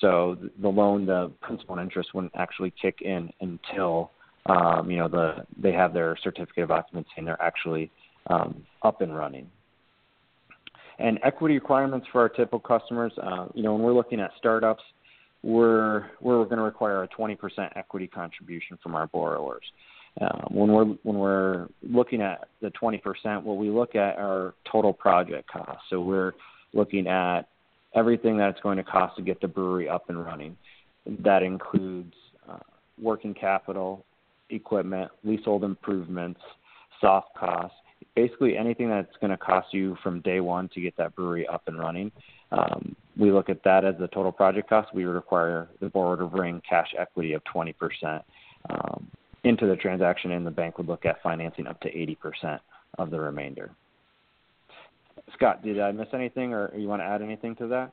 So 0.00 0.36
the 0.60 0.68
loan, 0.68 1.06
the 1.06 1.32
principal 1.40 1.76
and 1.76 1.84
interest 1.84 2.14
wouldn't 2.14 2.34
actually 2.36 2.72
kick 2.80 3.00
in 3.00 3.30
until 3.40 4.10
um, 4.46 4.90
you 4.90 4.98
know 4.98 5.08
the 5.08 5.44
they 5.58 5.72
have 5.72 5.92
their 5.92 6.16
certificate 6.22 6.64
of 6.64 6.70
occupancy 6.70 7.10
and 7.16 7.26
they're 7.26 7.42
actually 7.42 7.90
um, 8.28 8.64
up 8.82 9.00
and 9.00 9.16
running. 9.16 9.48
And 10.98 11.18
equity 11.24 11.54
requirements 11.54 12.06
for 12.10 12.22
our 12.22 12.28
typical 12.28 12.58
customers, 12.58 13.12
uh, 13.22 13.46
you 13.54 13.62
know, 13.62 13.74
when 13.74 13.82
we're 13.82 13.92
looking 13.92 14.20
at 14.20 14.30
startups, 14.38 14.82
we're 15.42 16.06
we're 16.20 16.44
going 16.44 16.56
to 16.56 16.62
require 16.62 17.02
a 17.02 17.08
20% 17.08 17.36
equity 17.76 18.06
contribution 18.06 18.78
from 18.82 18.94
our 18.94 19.06
borrowers. 19.06 19.64
Um, 20.20 20.46
when 20.50 20.72
we're 20.72 20.84
when 21.02 21.18
we're 21.18 21.68
looking 21.82 22.22
at 22.22 22.48
the 22.62 22.70
20%, 22.70 23.42
what 23.42 23.58
we 23.58 23.68
look 23.68 23.94
at 23.94 24.16
are 24.16 24.54
total 24.70 24.92
project 24.92 25.50
costs. 25.50 25.82
So 25.90 26.00
we're 26.00 26.32
looking 26.72 27.06
at 27.06 27.42
everything 27.94 28.38
that 28.38 28.50
it's 28.50 28.60
going 28.60 28.78
to 28.78 28.84
cost 28.84 29.16
to 29.16 29.22
get 29.22 29.40
the 29.40 29.48
brewery 29.48 29.88
up 29.88 30.08
and 30.08 30.24
running. 30.24 30.56
That 31.06 31.42
includes 31.42 32.14
uh, 32.48 32.58
working 33.00 33.34
capital, 33.34 34.04
equipment, 34.48 35.10
leasehold 35.22 35.64
improvements, 35.64 36.40
soft 37.00 37.34
costs, 37.36 37.76
basically 38.14 38.56
anything 38.56 38.88
that's 38.88 39.14
going 39.20 39.30
to 39.30 39.36
cost 39.36 39.68
you 39.72 39.96
from 40.02 40.20
day 40.20 40.40
one 40.40 40.68
to 40.74 40.80
get 40.80 40.96
that 40.96 41.14
brewery 41.14 41.46
up 41.46 41.62
and 41.66 41.78
running. 41.78 42.10
Um, 42.52 42.96
we 43.18 43.32
look 43.32 43.48
at 43.48 43.62
that 43.64 43.84
as 43.84 43.94
the 43.98 44.08
total 44.08 44.32
project 44.32 44.68
cost. 44.68 44.94
We 44.94 45.04
require 45.04 45.68
the 45.80 45.88
borrower 45.88 46.16
to 46.16 46.24
bring 46.24 46.62
cash 46.68 46.94
equity 46.98 47.34
of 47.34 47.42
20% 47.44 48.22
um, 48.70 49.10
into 49.46 49.66
the 49.66 49.76
transaction, 49.76 50.32
and 50.32 50.46
the 50.46 50.50
bank 50.50 50.78
would 50.78 50.88
look 50.88 51.06
at 51.06 51.22
financing 51.22 51.66
up 51.66 51.80
to 51.80 51.88
80% 51.90 52.58
of 52.98 53.10
the 53.10 53.20
remainder. 53.20 53.70
Scott, 55.34 55.62
did 55.62 55.80
I 55.80 55.92
miss 55.92 56.08
anything, 56.12 56.52
or 56.52 56.72
you 56.76 56.88
want 56.88 57.00
to 57.00 57.06
add 57.06 57.22
anything 57.22 57.54
to 57.56 57.66
that? 57.68 57.92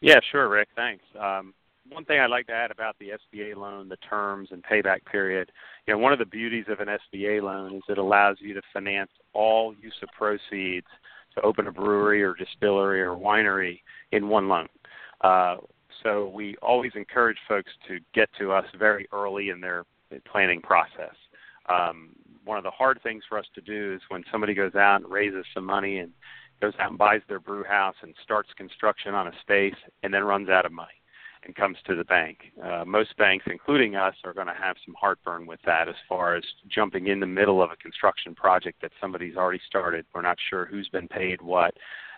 Yeah, 0.00 0.20
sure, 0.30 0.48
Rick. 0.48 0.68
Thanks. 0.76 1.04
Um, 1.18 1.54
one 1.90 2.04
thing 2.04 2.20
I'd 2.20 2.30
like 2.30 2.46
to 2.48 2.52
add 2.52 2.70
about 2.70 2.96
the 2.98 3.12
SBA 3.34 3.56
loan, 3.56 3.88
the 3.88 3.96
terms 3.96 4.50
and 4.52 4.62
payback 4.62 5.04
period. 5.10 5.50
You 5.86 5.94
know, 5.94 5.98
one 5.98 6.12
of 6.12 6.18
the 6.18 6.26
beauties 6.26 6.66
of 6.68 6.80
an 6.80 6.88
SBA 6.88 7.42
loan 7.42 7.76
is 7.76 7.82
it 7.88 7.98
allows 7.98 8.36
you 8.40 8.54
to 8.54 8.62
finance 8.72 9.10
all 9.32 9.74
use 9.80 9.94
of 10.02 10.08
proceeds 10.16 10.86
to 11.34 11.40
open 11.42 11.66
a 11.66 11.72
brewery 11.72 12.22
or 12.22 12.34
distillery 12.34 13.00
or 13.00 13.16
winery 13.16 13.80
in 14.12 14.28
one 14.28 14.48
loan. 14.48 14.68
Uh, 15.22 15.56
so 16.02 16.28
we 16.28 16.56
always 16.62 16.92
encourage 16.94 17.38
folks 17.48 17.70
to 17.88 17.98
get 18.14 18.28
to 18.38 18.52
us 18.52 18.66
very 18.78 19.08
early 19.12 19.48
in 19.48 19.60
their 19.60 19.84
planning 20.30 20.60
process. 20.60 21.14
Um, 21.68 22.10
one 22.44 22.58
of 22.58 22.64
the 22.64 22.70
hard 22.70 23.00
things 23.02 23.22
for 23.28 23.38
us 23.38 23.46
to 23.54 23.60
do 23.60 23.94
is 23.94 24.00
when 24.08 24.24
somebody 24.32 24.54
goes 24.54 24.74
out 24.74 25.02
and 25.02 25.10
raises 25.10 25.44
some 25.52 25.64
money 25.64 25.98
and 25.98 26.12
goes 26.60 26.72
out 26.80 26.90
and 26.90 26.98
buys 26.98 27.20
their 27.28 27.40
brew 27.40 27.62
house 27.62 27.94
and 28.02 28.14
starts 28.22 28.48
construction 28.56 29.14
on 29.14 29.28
a 29.28 29.32
space 29.40 29.74
and 30.02 30.12
then 30.12 30.24
runs 30.24 30.48
out 30.48 30.66
of 30.66 30.72
money 30.72 30.88
and 31.44 31.54
comes 31.54 31.76
to 31.86 31.94
the 31.94 32.04
bank. 32.04 32.38
Uh, 32.62 32.84
most 32.84 33.16
banks, 33.16 33.44
including 33.48 33.94
us, 33.94 34.14
are 34.24 34.32
going 34.32 34.46
to 34.46 34.54
have 34.54 34.76
some 34.84 34.94
heartburn 35.00 35.46
with 35.46 35.60
that 35.64 35.88
as 35.88 35.94
far 36.08 36.34
as 36.34 36.42
jumping 36.68 37.06
in 37.06 37.20
the 37.20 37.26
middle 37.26 37.62
of 37.62 37.70
a 37.70 37.76
construction 37.76 38.34
project 38.34 38.80
that 38.82 38.90
somebody's 39.00 39.36
already 39.36 39.60
started. 39.66 40.04
We're 40.14 40.22
not 40.22 40.38
sure 40.50 40.66
who's 40.66 40.88
been 40.88 41.06
paid 41.06 41.40
what. 41.40 41.74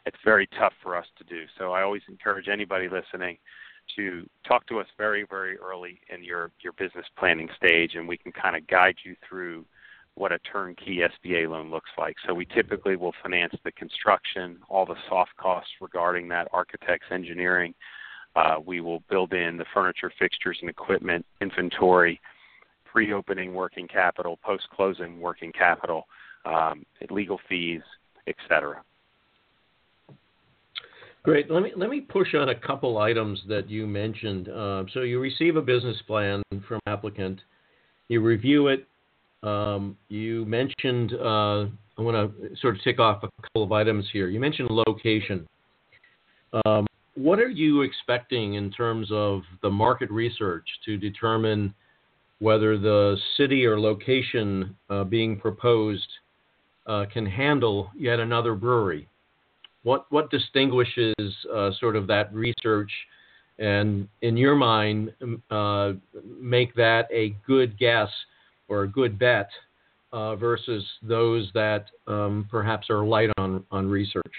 It's 0.06 0.16
very 0.24 0.48
tough 0.58 0.72
for 0.82 0.96
us 0.96 1.06
to 1.18 1.24
do. 1.24 1.44
So 1.58 1.72
I 1.72 1.82
always 1.82 2.02
encourage 2.08 2.48
anybody 2.48 2.88
listening 2.88 3.36
to 3.96 4.28
talk 4.46 4.66
to 4.68 4.80
us 4.80 4.86
very, 4.96 5.24
very 5.28 5.56
early 5.58 6.00
in 6.14 6.22
your, 6.22 6.50
your 6.60 6.72
business 6.74 7.06
planning 7.18 7.48
stage, 7.56 7.94
and 7.94 8.06
we 8.06 8.16
can 8.16 8.32
kind 8.32 8.56
of 8.56 8.66
guide 8.66 8.96
you 9.04 9.16
through 9.28 9.64
what 10.14 10.32
a 10.32 10.38
turnkey 10.40 11.00
SBA 11.24 11.48
loan 11.48 11.70
looks 11.70 11.90
like. 11.96 12.16
So 12.26 12.34
we 12.34 12.44
typically 12.44 12.96
will 12.96 13.14
finance 13.22 13.54
the 13.64 13.72
construction, 13.72 14.58
all 14.68 14.84
the 14.84 14.96
soft 15.08 15.36
costs 15.36 15.70
regarding 15.80 16.28
that, 16.28 16.48
architects, 16.52 17.06
engineering, 17.10 17.74
uh, 18.36 18.56
we 18.64 18.80
will 18.80 19.02
build 19.10 19.32
in 19.32 19.56
the 19.56 19.64
furniture, 19.74 20.12
fixtures, 20.18 20.58
and 20.60 20.70
equipment 20.70 21.26
inventory, 21.40 22.20
pre-opening 22.84 23.54
working 23.54 23.88
capital, 23.88 24.38
post-closing 24.44 25.20
working 25.20 25.52
capital, 25.52 26.04
um, 26.44 26.84
legal 27.10 27.40
fees, 27.48 27.82
etc. 28.26 28.82
Great. 31.22 31.50
Let 31.50 31.62
me 31.62 31.72
let 31.76 31.90
me 31.90 32.00
push 32.00 32.34
on 32.34 32.48
a 32.48 32.54
couple 32.54 32.96
items 32.96 33.42
that 33.46 33.68
you 33.68 33.86
mentioned. 33.86 34.48
Uh, 34.48 34.84
so 34.94 35.02
you 35.02 35.20
receive 35.20 35.56
a 35.56 35.62
business 35.62 35.96
plan 36.06 36.42
from 36.66 36.80
applicant, 36.86 37.40
you 38.08 38.22
review 38.22 38.68
it. 38.68 38.86
Um, 39.42 39.98
you 40.08 40.46
mentioned 40.46 41.12
uh, 41.12 41.66
I 41.98 42.02
want 42.02 42.16
to 42.16 42.56
sort 42.56 42.76
of 42.76 42.82
tick 42.82 42.98
off 42.98 43.22
a 43.22 43.28
couple 43.42 43.62
of 43.62 43.70
items 43.72 44.06
here. 44.10 44.28
You 44.28 44.40
mentioned 44.40 44.70
location. 44.70 45.46
Um, 46.64 46.86
what 47.16 47.38
are 47.38 47.50
you 47.50 47.82
expecting 47.82 48.54
in 48.54 48.70
terms 48.70 49.08
of 49.12 49.42
the 49.60 49.70
market 49.70 50.10
research 50.10 50.66
to 50.86 50.96
determine 50.96 51.74
whether 52.38 52.78
the 52.78 53.18
city 53.36 53.66
or 53.66 53.78
location 53.78 54.74
uh, 54.88 55.04
being 55.04 55.38
proposed 55.38 56.08
uh, 56.86 57.04
can 57.12 57.26
handle 57.26 57.90
yet 57.94 58.20
another 58.20 58.54
brewery? 58.54 59.06
What 59.82 60.06
what 60.10 60.30
distinguishes 60.30 61.14
uh, 61.54 61.70
sort 61.78 61.96
of 61.96 62.06
that 62.08 62.32
research, 62.34 62.90
and 63.58 64.08
in 64.22 64.36
your 64.36 64.54
mind, 64.54 65.12
uh, 65.50 65.92
make 66.38 66.74
that 66.74 67.08
a 67.12 67.34
good 67.46 67.78
guess 67.78 68.08
or 68.68 68.82
a 68.82 68.88
good 68.88 69.18
bet 69.18 69.48
uh, 70.12 70.36
versus 70.36 70.84
those 71.02 71.50
that 71.54 71.86
um, 72.06 72.46
perhaps 72.50 72.90
are 72.90 73.04
light 73.04 73.30
on 73.38 73.64
on 73.70 73.88
research? 73.88 74.34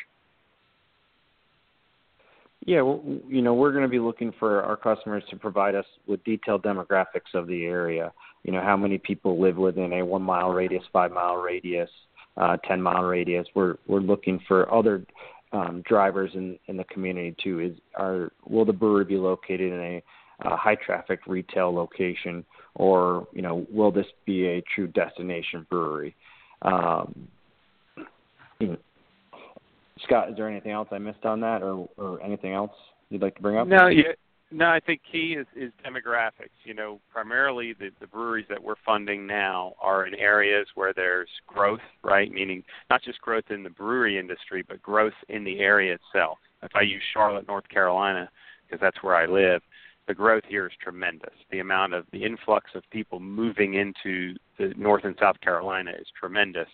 Yeah, 2.66 2.82
well, 2.82 3.02
you 3.28 3.42
know, 3.42 3.56
we're 3.56 3.72
going 3.72 3.84
to 3.84 3.90
be 3.90 4.00
looking 4.00 4.32
for 4.38 4.62
our 4.62 4.78
customers 4.78 5.24
to 5.32 5.36
provide 5.36 5.74
us 5.74 5.86
with 6.06 6.24
detailed 6.24 6.62
demographics 6.62 7.34
of 7.34 7.48
the 7.48 7.66
area. 7.66 8.14
You 8.44 8.52
know, 8.52 8.62
how 8.62 8.78
many 8.78 9.00
people 9.00 9.42
live 9.42 9.58
within 9.58 9.94
a 9.94 10.06
one 10.06 10.22
mile 10.22 10.52
radius, 10.52 10.84
five 10.94 11.12
mile 11.12 11.38
radius, 11.38 11.90
uh, 12.38 12.58
ten 12.68 12.80
mile 12.82 13.04
radius. 13.04 13.48
We're 13.56 13.78
we're 13.88 14.00
looking 14.00 14.40
for 14.48 14.72
other 14.74 15.04
um, 15.54 15.84
drivers 15.88 16.32
in 16.34 16.58
in 16.68 16.78
the 16.78 16.84
community 16.86 17.36
too. 17.44 17.60
Is 17.60 17.74
are 17.96 18.32
will 18.48 18.66
the 18.66 18.74
brewery 18.74 19.06
be 19.06 19.18
located 19.18 19.72
in 19.74 19.80
a 19.80 20.04
uh, 20.44 20.56
high 20.56 20.76
traffic 20.76 21.22
retail 21.28 21.74
location, 21.74 22.44
or 22.76 23.28
you 23.34 23.42
know, 23.42 23.66
will 23.72 23.92
this 23.92 24.08
be 24.26 24.46
a 24.48 24.64
true 24.74 24.88
destination 24.88 25.66
brewery? 25.70 26.16
Um, 26.64 27.28
you 28.60 28.68
know, 28.68 28.78
Scott, 30.04 30.30
is 30.30 30.38
there 30.38 30.50
anything 30.50 30.72
else 30.72 30.88
I 30.92 30.98
missed 30.98 31.26
on 31.26 31.42
that, 31.42 31.62
or 31.62 31.88
or 31.98 32.22
anything 32.22 32.54
else 32.54 32.72
you'd 33.10 33.22
like 33.22 33.36
to 33.36 33.42
bring 33.42 33.58
up? 33.58 33.68
No, 33.68 33.88
yeah, 33.88 34.14
no. 34.52 34.66
I 34.68 34.80
think 34.80 35.02
key 35.10 35.36
is 35.40 35.48
is 35.56 35.72
demographics. 35.86 36.50
You 36.64 36.74
know, 36.74 37.00
primarily 37.12 37.74
the 37.74 37.90
the 38.00 38.08
breweries 38.08 38.46
that 38.50 38.62
we're 38.62 38.76
funding 38.86 39.26
now 39.26 39.74
are 39.82 40.06
in 40.06 40.16
areas 40.16 40.68
where 40.76 40.94
there's 40.94 41.30
growth, 41.48 41.80
right? 42.04 42.32
Meaning 42.32 42.64
not 42.90 43.02
just 43.04 43.22
growth 43.22 43.46
in 43.50 43.64
the 43.64 43.70
brewery 43.70 44.18
industry, 44.20 44.64
but 44.68 44.82
growth 44.82 45.14
in 45.30 45.44
the 45.44 45.60
area 45.60 45.96
itself. 45.96 46.38
If 46.64 46.76
I 46.76 46.82
use 46.82 47.02
Charlotte, 47.14 47.48
North 47.48 47.68
Carolina, 47.70 48.30
because 48.66 48.82
that's 48.82 49.02
where 49.04 49.16
I 49.16 49.26
live, 49.26 49.62
the 50.08 50.14
growth 50.14 50.44
here 50.48 50.68
is 50.68 50.74
tremendous. 50.82 51.34
The 51.52 51.60
amount 51.60 51.94
of 51.94 52.06
the 52.12 52.24
influx 52.24 52.72
of 52.76 52.84
people 52.92 53.20
moving 53.20 53.76
into 53.76 54.36
the 54.58 54.74
North 54.78 55.06
and 55.06 55.16
South 55.20 55.40
Carolina 55.42 55.92
is 55.92 56.08
tremendous. 56.20 56.68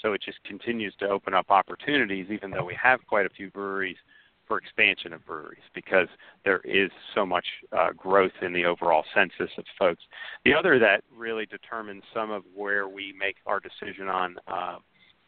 So 0.00 0.12
it 0.12 0.22
just 0.22 0.42
continues 0.44 0.94
to 0.98 1.08
open 1.08 1.32
up 1.32 1.46
opportunities, 1.50 2.26
even 2.30 2.50
though 2.50 2.64
we 2.64 2.76
have 2.82 3.00
quite 3.06 3.26
a 3.26 3.30
few 3.30 3.50
breweries 3.50 3.96
for 4.52 4.58
expansion 4.58 5.14
of 5.14 5.24
breweries 5.24 5.62
because 5.74 6.08
there 6.44 6.60
is 6.62 6.90
so 7.14 7.24
much 7.24 7.46
uh, 7.72 7.88
growth 7.96 8.32
in 8.42 8.52
the 8.52 8.66
overall 8.66 9.02
census 9.14 9.50
of 9.56 9.64
folks. 9.78 10.02
The 10.44 10.52
other 10.52 10.78
that 10.78 11.04
really 11.16 11.46
determines 11.46 12.02
some 12.12 12.30
of 12.30 12.42
where 12.54 12.86
we 12.86 13.14
make 13.18 13.36
our 13.46 13.60
decision 13.60 14.08
on 14.08 14.36
uh, 14.46 14.76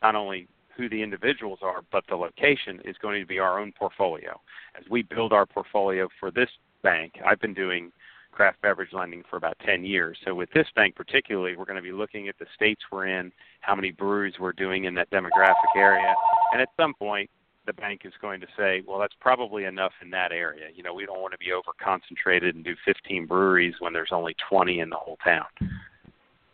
not 0.02 0.14
only 0.14 0.47
who 0.76 0.90
the 0.90 1.02
individuals 1.02 1.61
are, 1.62 1.81
but 1.90 2.04
the 2.07 2.16
location 2.16 2.83
is 2.85 2.97
going 3.00 3.19
to 3.19 3.26
be 3.26 3.38
our 3.38 3.59
own 3.59 3.73
portfolio. 3.78 4.38
As 4.78 4.85
we 4.90 5.00
build 5.04 5.33
our 5.33 5.47
portfolio 5.47 6.07
for 6.21 6.31
this 6.31 6.50
bank, 6.83 7.14
I've 7.26 7.40
been 7.40 7.54
doing 7.54 7.93
craft 8.31 8.61
beverage 8.61 8.93
lending 8.93 9.23
for 9.31 9.38
about 9.38 9.57
10 9.64 9.87
years. 9.87 10.19
So 10.26 10.35
with 10.35 10.50
this 10.52 10.66
bank 10.76 10.97
particularly, 10.97 11.57
we're 11.57 11.64
going 11.64 11.76
to 11.76 11.83
be 11.83 11.93
looking 11.93 12.28
at 12.28 12.38
the 12.38 12.47
states 12.54 12.83
we're 12.93 13.07
in, 13.07 13.33
how 13.62 13.75
many 13.75 13.90
breweries 13.90 14.35
we're 14.38 14.52
doing 14.52 14.85
in 14.85 14.95
that 14.97 15.09
demographic 15.11 15.75
area, 15.76 16.14
and 16.52 16.61
at 16.61 16.69
some 16.78 16.93
point 16.93 17.31
the 17.66 17.73
bank 17.73 18.02
is 18.04 18.12
going 18.21 18.40
to 18.40 18.47
say, 18.56 18.83
well, 18.87 18.99
that's 18.99 19.14
probably 19.21 19.64
enough 19.64 19.92
in 20.02 20.11
that 20.11 20.33
area. 20.33 20.68
You 20.75 20.83
know, 20.83 20.94
we 20.94 21.06
don't 21.06 21.21
want 21.21 21.33
to 21.33 21.38
be 21.38 21.52
over 21.52 21.73
concentrated 21.83 22.54
and 22.54 22.64
do 22.64 22.75
15 22.85 23.26
breweries 23.26 23.75
when 23.80 23.92
there's 23.92 24.11
only 24.12 24.35
20 24.49 24.80
in 24.80 24.90
the 24.90 24.97
whole 24.97 25.16
town. 25.25 25.47
Does 25.61 25.71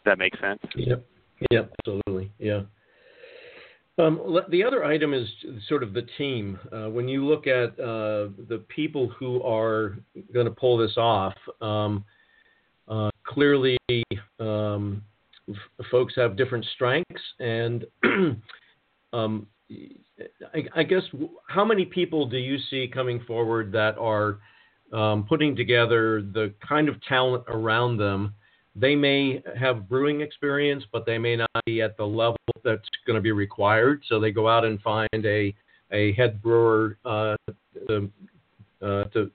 that 0.04 0.18
make 0.18 0.34
sense? 0.40 0.60
Yep. 0.74 1.04
Yep. 1.50 1.72
Absolutely. 1.80 2.30
Yeah. 2.38 2.62
Um, 3.98 4.38
the 4.50 4.64
other 4.64 4.84
item 4.84 5.12
is 5.12 5.28
sort 5.68 5.82
of 5.82 5.92
the 5.92 6.06
team. 6.16 6.58
Uh, 6.72 6.88
when 6.88 7.06
you 7.06 7.26
look 7.26 7.46
at 7.46 7.78
uh, 7.78 8.28
the 8.48 8.64
people 8.68 9.08
who 9.08 9.42
are 9.42 9.98
going 10.32 10.46
to 10.46 10.52
pull 10.52 10.78
this 10.78 10.96
off, 10.96 11.34
um, 11.60 12.04
uh, 12.88 13.10
clearly 13.24 13.76
um, 14.38 15.02
f- 15.48 15.86
folks 15.90 16.14
have 16.16 16.36
different 16.36 16.64
strengths. 16.74 17.22
And 17.40 17.84
um, 19.12 19.46
I, 20.54 20.64
I, 20.74 20.82
guess, 20.82 21.02
how 21.48 21.64
many 21.64 21.84
people 21.84 22.26
do 22.26 22.36
you 22.36 22.58
see 22.70 22.90
coming 22.92 23.20
forward 23.26 23.72
that 23.72 23.96
are 23.98 24.38
um, 24.92 25.24
putting 25.28 25.54
together 25.54 26.22
the 26.22 26.52
kind 26.66 26.88
of 26.88 27.02
talent 27.04 27.44
around 27.48 27.98
them 27.98 28.34
they 28.76 28.94
may 28.94 29.42
have 29.58 29.88
brewing 29.88 30.20
experience, 30.20 30.84
but 30.92 31.04
they 31.04 31.18
may 31.18 31.36
not 31.36 31.50
be 31.66 31.82
at 31.82 31.96
the 31.96 32.04
level 32.04 32.38
that's 32.64 32.88
going 33.06 33.16
to 33.16 33.20
be 33.20 33.32
required. 33.32 34.02
So 34.08 34.20
they 34.20 34.30
go 34.30 34.48
out 34.48 34.64
and 34.64 34.80
find 34.80 35.08
a 35.12 35.54
a 35.92 36.12
head 36.12 36.40
brewer 36.40 36.96
uh, 37.04 37.34
to, 37.88 38.08
uh, 38.80 39.04
to 39.04 39.28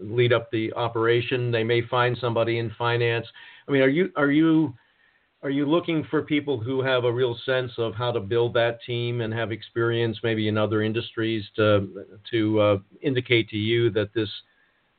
lead 0.00 0.32
up 0.32 0.48
the 0.52 0.72
operation. 0.74 1.50
They 1.50 1.64
may 1.64 1.82
find 1.88 2.16
somebody 2.20 2.60
in 2.60 2.70
finance. 2.78 3.26
I 3.66 3.72
mean, 3.72 3.82
are 3.82 3.88
you 3.88 4.12
are 4.14 4.30
you 4.30 4.74
are 5.42 5.50
you 5.50 5.66
looking 5.66 6.04
for 6.10 6.22
people 6.22 6.58
who 6.58 6.82
have 6.82 7.04
a 7.04 7.12
real 7.12 7.38
sense 7.46 7.70
of 7.78 7.94
how 7.94 8.10
to 8.10 8.20
build 8.20 8.54
that 8.54 8.82
team 8.84 9.20
and 9.20 9.32
have 9.32 9.52
experience 9.52 10.18
maybe 10.22 10.48
in 10.48 10.58
other 10.58 10.82
industries 10.82 11.44
to 11.56 12.04
to 12.30 12.60
uh, 12.60 12.78
indicate 13.02 13.48
to 13.50 13.56
you 13.56 13.90
that 13.90 14.12
this 14.14 14.28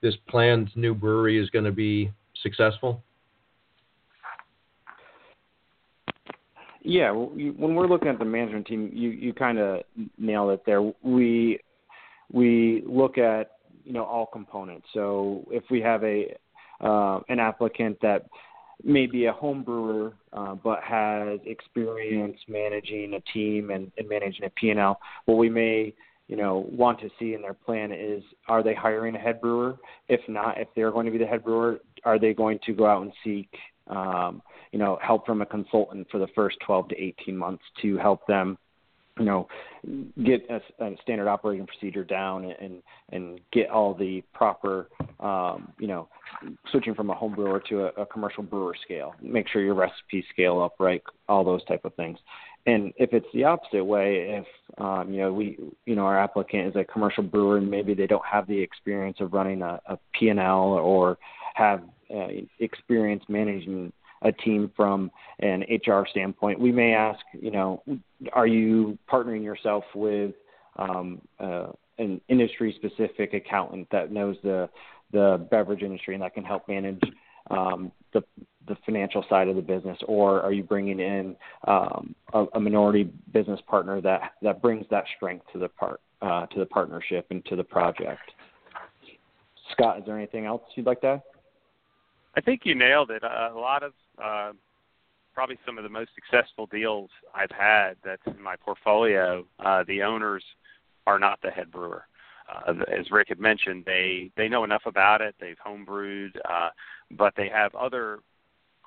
this 0.01 0.15
planned 0.29 0.69
new 0.75 0.93
brewery 0.93 1.37
is 1.37 1.49
going 1.49 1.65
to 1.65 1.73
be 1.73 2.11
successful? 2.41 3.03
Yeah, 6.81 7.11
when 7.11 7.75
we're 7.75 7.87
looking 7.87 8.07
at 8.07 8.17
the 8.17 8.25
management 8.25 8.67
team, 8.67 8.89
you 8.93 9.09
you 9.09 9.33
kind 9.33 9.59
of 9.59 9.81
nailed 10.17 10.51
it 10.51 10.61
there. 10.65 10.81
We 11.03 11.59
we 12.31 12.83
look 12.87 13.17
at 13.17 13.51
you 13.83 13.91
know 13.91 14.05
all 14.05 14.25
components. 14.25 14.87
So 14.93 15.45
if 15.51 15.63
we 15.69 15.81
have 15.81 16.01
a 16.05 16.33
uh, 16.79 17.19
an 17.27 17.39
applicant 17.39 17.97
that 18.01 18.27
may 18.83 19.05
be 19.05 19.25
a 19.25 19.31
home 19.31 19.63
brewer 19.63 20.13
uh, 20.33 20.55
but 20.55 20.81
has 20.83 21.39
experience 21.45 22.37
managing 22.47 23.13
a 23.13 23.19
team 23.33 23.71
and, 23.71 23.91
and 23.97 24.07
managing 24.07 24.45
a 24.45 24.49
P&L, 24.51 24.99
what 25.25 25.37
we 25.37 25.49
may 25.49 25.93
you 26.27 26.35
know 26.35 26.67
want 26.71 26.99
to 26.99 27.09
see 27.17 27.33
in 27.33 27.41
their 27.41 27.55
plan 27.55 27.91
is 27.91 28.23
are 28.47 28.63
they 28.63 28.73
hiring 28.73 29.15
a 29.15 29.19
head 29.19 29.41
brewer? 29.41 29.77
If 30.07 30.21
not, 30.27 30.59
if 30.59 30.67
they're 30.75 30.91
going 30.91 31.07
to 31.07 31.11
be 31.11 31.17
the 31.17 31.25
head 31.25 31.43
brewer, 31.43 31.79
are 32.05 32.19
they 32.19 32.33
going 32.33 32.59
to 32.65 32.73
go 32.73 32.85
out 32.85 33.01
and 33.01 33.11
seek 33.23 33.49
um, 33.87 34.41
you 34.71 34.79
know 34.79 34.99
help 35.01 35.25
from 35.25 35.41
a 35.41 35.45
consultant 35.45 36.07
for 36.11 36.19
the 36.19 36.27
first 36.35 36.57
12 36.65 36.89
to 36.89 37.01
18 37.01 37.35
months 37.35 37.63
to 37.81 37.97
help 37.97 38.25
them 38.27 38.57
you 39.19 39.25
know, 39.25 39.47
get 40.23 40.47
a, 40.49 40.61
a, 40.83 40.95
standard 41.01 41.27
operating 41.27 41.67
procedure 41.67 42.03
down 42.03 42.45
and 42.45 42.81
and 43.11 43.39
get 43.51 43.69
all 43.69 43.93
the 43.93 44.23
proper, 44.33 44.89
um, 45.19 45.71
you 45.77 45.87
know, 45.87 46.07
switching 46.71 46.95
from 46.95 47.09
a 47.09 47.13
home 47.13 47.35
brewer 47.35 47.61
to 47.69 47.85
a, 47.85 48.01
a 48.01 48.05
commercial 48.05 48.43
brewer 48.43 48.75
scale. 48.83 49.13
Make 49.21 49.47
sure 49.49 49.61
your 49.61 49.75
recipes 49.75 50.23
scale 50.31 50.61
up 50.61 50.75
right, 50.79 51.03
all 51.27 51.43
those 51.43 51.63
type 51.65 51.85
of 51.85 51.93
things. 51.95 52.17
And 52.65 52.93
if 52.97 53.13
it's 53.13 53.27
the 53.33 53.43
opposite 53.43 53.83
way, 53.83 54.41
if 54.41 54.81
um, 54.81 55.11
you 55.11 55.21
know 55.21 55.33
we, 55.33 55.57
you 55.85 55.95
know, 55.95 56.05
our 56.05 56.19
applicant 56.19 56.69
is 56.69 56.75
a 56.75 56.83
commercial 56.83 57.23
brewer 57.23 57.57
and 57.57 57.69
maybe 57.69 57.93
they 57.93 58.07
don't 58.07 58.25
have 58.25 58.47
the 58.47 58.59
experience 58.59 59.17
of 59.19 59.33
running 59.33 59.61
a, 59.61 59.79
a 59.87 59.97
P&L 60.13 60.39
or 60.39 61.17
have 61.55 61.83
uh, 62.13 62.27
experience 62.59 63.23
managing 63.27 63.91
a 64.21 64.31
team 64.31 64.71
from 64.75 65.11
an 65.39 65.63
HR 65.69 66.05
standpoint, 66.09 66.59
we 66.59 66.71
may 66.71 66.93
ask, 66.93 67.19
you 67.33 67.51
know, 67.51 67.83
are 68.33 68.47
you 68.47 68.97
partnering 69.11 69.43
yourself 69.43 69.83
with 69.95 70.33
um, 70.77 71.21
uh, 71.39 71.67
an 71.97 72.19
industry-specific 72.29 73.33
accountant 73.33 73.87
that 73.91 74.11
knows 74.11 74.37
the 74.43 74.69
the 75.11 75.43
beverage 75.49 75.81
industry 75.81 76.13
and 76.13 76.21
that 76.21 76.35
can 76.35 76.43
help 76.43 76.67
manage 76.67 77.01
um, 77.49 77.91
the 78.13 78.23
the 78.67 78.77
financial 78.85 79.25
side 79.27 79.47
of 79.47 79.55
the 79.55 79.61
business, 79.61 79.97
or 80.05 80.41
are 80.41 80.53
you 80.53 80.63
bringing 80.63 80.99
in 80.99 81.35
um, 81.67 82.13
a, 82.33 82.45
a 82.53 82.59
minority 82.59 83.09
business 83.33 83.59
partner 83.67 83.99
that 84.01 84.33
that 84.41 84.61
brings 84.61 84.85
that 84.91 85.05
strength 85.15 85.45
to 85.51 85.59
the 85.59 85.67
part 85.67 85.99
uh, 86.21 86.45
to 86.47 86.59
the 86.59 86.65
partnership 86.65 87.25
and 87.31 87.43
to 87.45 87.55
the 87.55 87.63
project? 87.63 88.31
Scott, 89.71 89.99
is 89.99 90.05
there 90.05 90.17
anything 90.17 90.45
else 90.45 90.61
you'd 90.75 90.85
like 90.85 91.01
to 91.01 91.07
add? 91.07 91.21
I 92.35 92.41
think 92.41 92.61
you 92.63 92.75
nailed 92.75 93.11
it. 93.11 93.23
a 93.23 93.51
lot 93.55 93.83
of 93.83 93.93
uh, 94.23 94.51
probably 95.33 95.57
some 95.65 95.77
of 95.77 95.83
the 95.83 95.89
most 95.89 96.09
successful 96.15 96.65
deals 96.65 97.09
I've 97.33 97.51
had 97.51 97.95
that's 98.03 98.25
in 98.27 98.41
my 98.41 98.55
portfolio. 98.55 99.45
Uh, 99.59 99.83
the 99.87 100.03
owners 100.03 100.43
are 101.07 101.19
not 101.19 101.39
the 101.41 101.49
head 101.49 101.71
brewer. 101.71 102.05
Uh, 102.49 102.73
as 102.91 103.11
Rick 103.11 103.29
had 103.29 103.39
mentioned, 103.39 103.83
they 103.85 104.31
they 104.35 104.49
know 104.49 104.63
enough 104.63 104.81
about 104.85 105.21
it. 105.21 105.35
They've 105.39 105.57
homebrewed, 105.65 106.31
uh, 106.49 106.69
but 107.11 107.33
they 107.35 107.47
have 107.47 107.75
other 107.75 108.19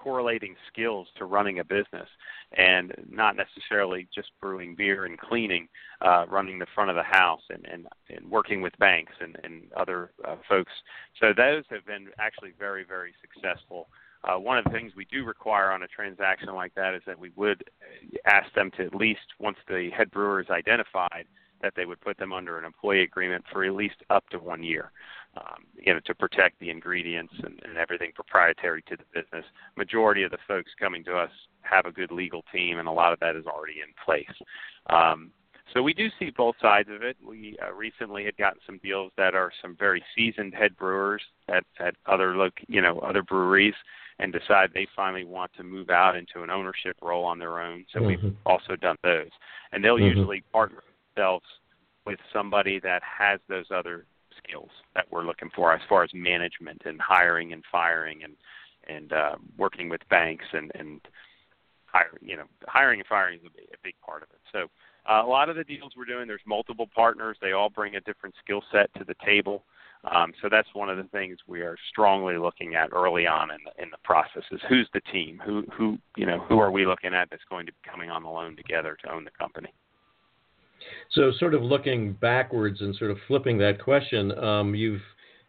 correlating 0.02 0.56
skills 0.70 1.06
to 1.16 1.24
running 1.24 1.60
a 1.60 1.64
business 1.64 2.08
and 2.58 2.92
not 3.08 3.36
necessarily 3.36 4.08
just 4.14 4.30
brewing 4.40 4.74
beer 4.74 5.04
and 5.04 5.18
cleaning, 5.18 5.68
uh, 6.00 6.26
running 6.28 6.58
the 6.58 6.66
front 6.74 6.90
of 6.90 6.96
the 6.96 7.02
house 7.02 7.42
and, 7.50 7.64
and, 7.70 7.86
and 8.10 8.28
working 8.28 8.60
with 8.60 8.76
banks 8.78 9.12
and, 9.20 9.36
and 9.44 9.62
other 9.76 10.10
uh, 10.26 10.36
folks. 10.48 10.72
So 11.20 11.32
those 11.36 11.62
have 11.70 11.86
been 11.86 12.08
actually 12.18 12.52
very, 12.58 12.84
very 12.84 13.14
successful 13.20 13.88
uh, 14.24 14.38
one 14.38 14.58
of 14.58 14.64
the 14.64 14.70
things 14.70 14.92
we 14.96 15.04
do 15.06 15.24
require 15.24 15.70
on 15.70 15.82
a 15.82 15.88
transaction 15.88 16.54
like 16.54 16.74
that 16.74 16.94
is 16.94 17.02
that 17.06 17.18
we 17.18 17.30
would 17.36 17.64
ask 18.26 18.52
them 18.54 18.70
to 18.76 18.84
at 18.84 18.94
least, 18.94 19.20
once 19.38 19.56
the 19.68 19.90
head 19.96 20.10
brewer 20.10 20.40
is 20.40 20.50
identified, 20.50 21.26
that 21.60 21.72
they 21.76 21.86
would 21.86 22.00
put 22.00 22.18
them 22.18 22.32
under 22.32 22.58
an 22.58 22.64
employee 22.64 23.02
agreement 23.02 23.44
for 23.52 23.64
at 23.64 23.74
least 23.74 23.96
up 24.10 24.28
to 24.30 24.38
one 24.38 24.62
year, 24.62 24.90
um, 25.36 25.64
you 25.74 25.92
know, 25.92 26.00
to 26.04 26.14
protect 26.14 26.58
the 26.58 26.70
ingredients 26.70 27.32
and, 27.42 27.60
and 27.64 27.76
everything 27.76 28.10
proprietary 28.14 28.82
to 28.82 28.96
the 28.96 29.04
business. 29.14 29.44
Majority 29.76 30.22
of 30.24 30.30
the 30.30 30.38
folks 30.46 30.70
coming 30.78 31.04
to 31.04 31.16
us 31.16 31.30
have 31.62 31.86
a 31.86 31.92
good 31.92 32.10
legal 32.10 32.44
team, 32.52 32.78
and 32.78 32.88
a 32.88 32.92
lot 32.92 33.12
of 33.12 33.20
that 33.20 33.36
is 33.36 33.46
already 33.46 33.80
in 33.80 33.92
place. 34.04 34.36
Um, 34.90 35.30
so 35.72 35.82
we 35.82 35.94
do 35.94 36.08
see 36.18 36.30
both 36.30 36.56
sides 36.60 36.88
of 36.92 37.02
it. 37.02 37.16
We 37.24 37.56
uh, 37.64 37.72
recently 37.72 38.24
had 38.24 38.36
gotten 38.36 38.60
some 38.66 38.78
deals 38.78 39.12
that 39.16 39.34
are 39.34 39.52
some 39.62 39.76
very 39.78 40.04
seasoned 40.14 40.54
head 40.54 40.76
brewers 40.76 41.22
at, 41.48 41.64
at 41.80 41.94
other 42.06 42.36
look, 42.36 42.54
you 42.68 42.82
know, 42.82 42.98
other 42.98 43.22
breweries 43.22 43.74
and 44.22 44.32
decide 44.32 44.70
they 44.72 44.86
finally 44.94 45.24
want 45.24 45.50
to 45.56 45.64
move 45.64 45.90
out 45.90 46.16
into 46.16 46.44
an 46.44 46.50
ownership 46.50 46.96
role 47.02 47.24
on 47.24 47.40
their 47.40 47.60
own. 47.60 47.84
So 47.92 47.98
mm-hmm. 47.98 48.26
we've 48.26 48.36
also 48.46 48.76
done 48.76 48.96
those, 49.02 49.30
and 49.72 49.84
they'll 49.84 49.96
mm-hmm. 49.96 50.16
usually 50.16 50.42
partner 50.52 50.82
themselves 51.16 51.44
with 52.06 52.20
somebody 52.32 52.78
that 52.80 53.02
has 53.02 53.40
those 53.48 53.66
other 53.74 54.06
skills 54.38 54.70
that 54.94 55.06
we're 55.10 55.24
looking 55.24 55.50
for 55.54 55.72
as 55.72 55.80
far 55.88 56.04
as 56.04 56.10
management 56.14 56.82
and 56.84 57.00
hiring 57.00 57.52
and 57.52 57.64
firing 57.70 58.22
and 58.22 58.34
and 58.88 59.12
uh, 59.12 59.34
working 59.58 59.88
with 59.88 60.00
banks 60.08 60.44
and 60.52 60.70
and 60.76 61.00
hiring 61.86 62.18
you 62.20 62.36
know 62.36 62.44
hiring 62.68 63.00
and 63.00 63.08
firing 63.08 63.40
is 63.40 63.44
a, 63.44 63.74
a 63.74 63.78
big 63.82 63.94
part 64.06 64.22
of 64.22 64.28
it. 64.30 64.40
So 64.52 64.68
uh, 65.10 65.24
a 65.24 65.28
lot 65.28 65.48
of 65.48 65.56
the 65.56 65.64
deals 65.64 65.94
we're 65.96 66.04
doing, 66.04 66.28
there's 66.28 66.40
multiple 66.46 66.88
partners. 66.94 67.36
They 67.42 67.52
all 67.52 67.70
bring 67.70 67.96
a 67.96 68.00
different 68.00 68.36
skill 68.42 68.62
set 68.70 68.92
to 68.94 69.04
the 69.04 69.16
table. 69.26 69.64
Um, 70.10 70.32
so 70.42 70.48
that's 70.50 70.68
one 70.72 70.88
of 70.88 70.96
the 70.96 71.04
things 71.04 71.38
we 71.46 71.60
are 71.60 71.76
strongly 71.90 72.36
looking 72.36 72.74
at 72.74 72.92
early 72.92 73.26
on 73.26 73.52
in 73.52 73.58
the, 73.64 73.82
in 73.82 73.90
the 73.90 73.98
process 74.02 74.42
is 74.50 74.60
who's 74.68 74.88
the 74.92 75.00
team, 75.12 75.40
who 75.44 75.64
who 75.72 75.96
you 76.16 76.26
know 76.26 76.40
who 76.48 76.58
are 76.58 76.72
we 76.72 76.84
looking 76.86 77.14
at 77.14 77.28
that's 77.30 77.44
going 77.48 77.66
to 77.66 77.72
be 77.72 77.78
coming 77.88 78.10
on 78.10 78.24
the 78.24 78.28
loan 78.28 78.56
together 78.56 78.96
to 79.04 79.12
own 79.12 79.24
the 79.24 79.30
company. 79.38 79.72
So 81.12 81.30
sort 81.38 81.54
of 81.54 81.62
looking 81.62 82.14
backwards 82.14 82.80
and 82.80 82.96
sort 82.96 83.12
of 83.12 83.18
flipping 83.28 83.58
that 83.58 83.82
question, 83.82 84.36
um, 84.38 84.74
you've 84.74 85.02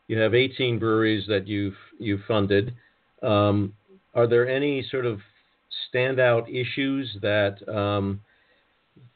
you 0.08 0.20
have 0.20 0.36
18 0.36 0.78
breweries 0.78 1.26
that 1.28 1.48
you've 1.48 1.78
you've 1.98 2.22
funded. 2.28 2.76
Um, 3.24 3.74
are 4.14 4.28
there 4.28 4.48
any 4.48 4.86
sort 4.92 5.08
of 5.08 5.20
standout 5.92 6.48
issues 6.50 7.18
that 7.24 7.58
um, 7.68 8.22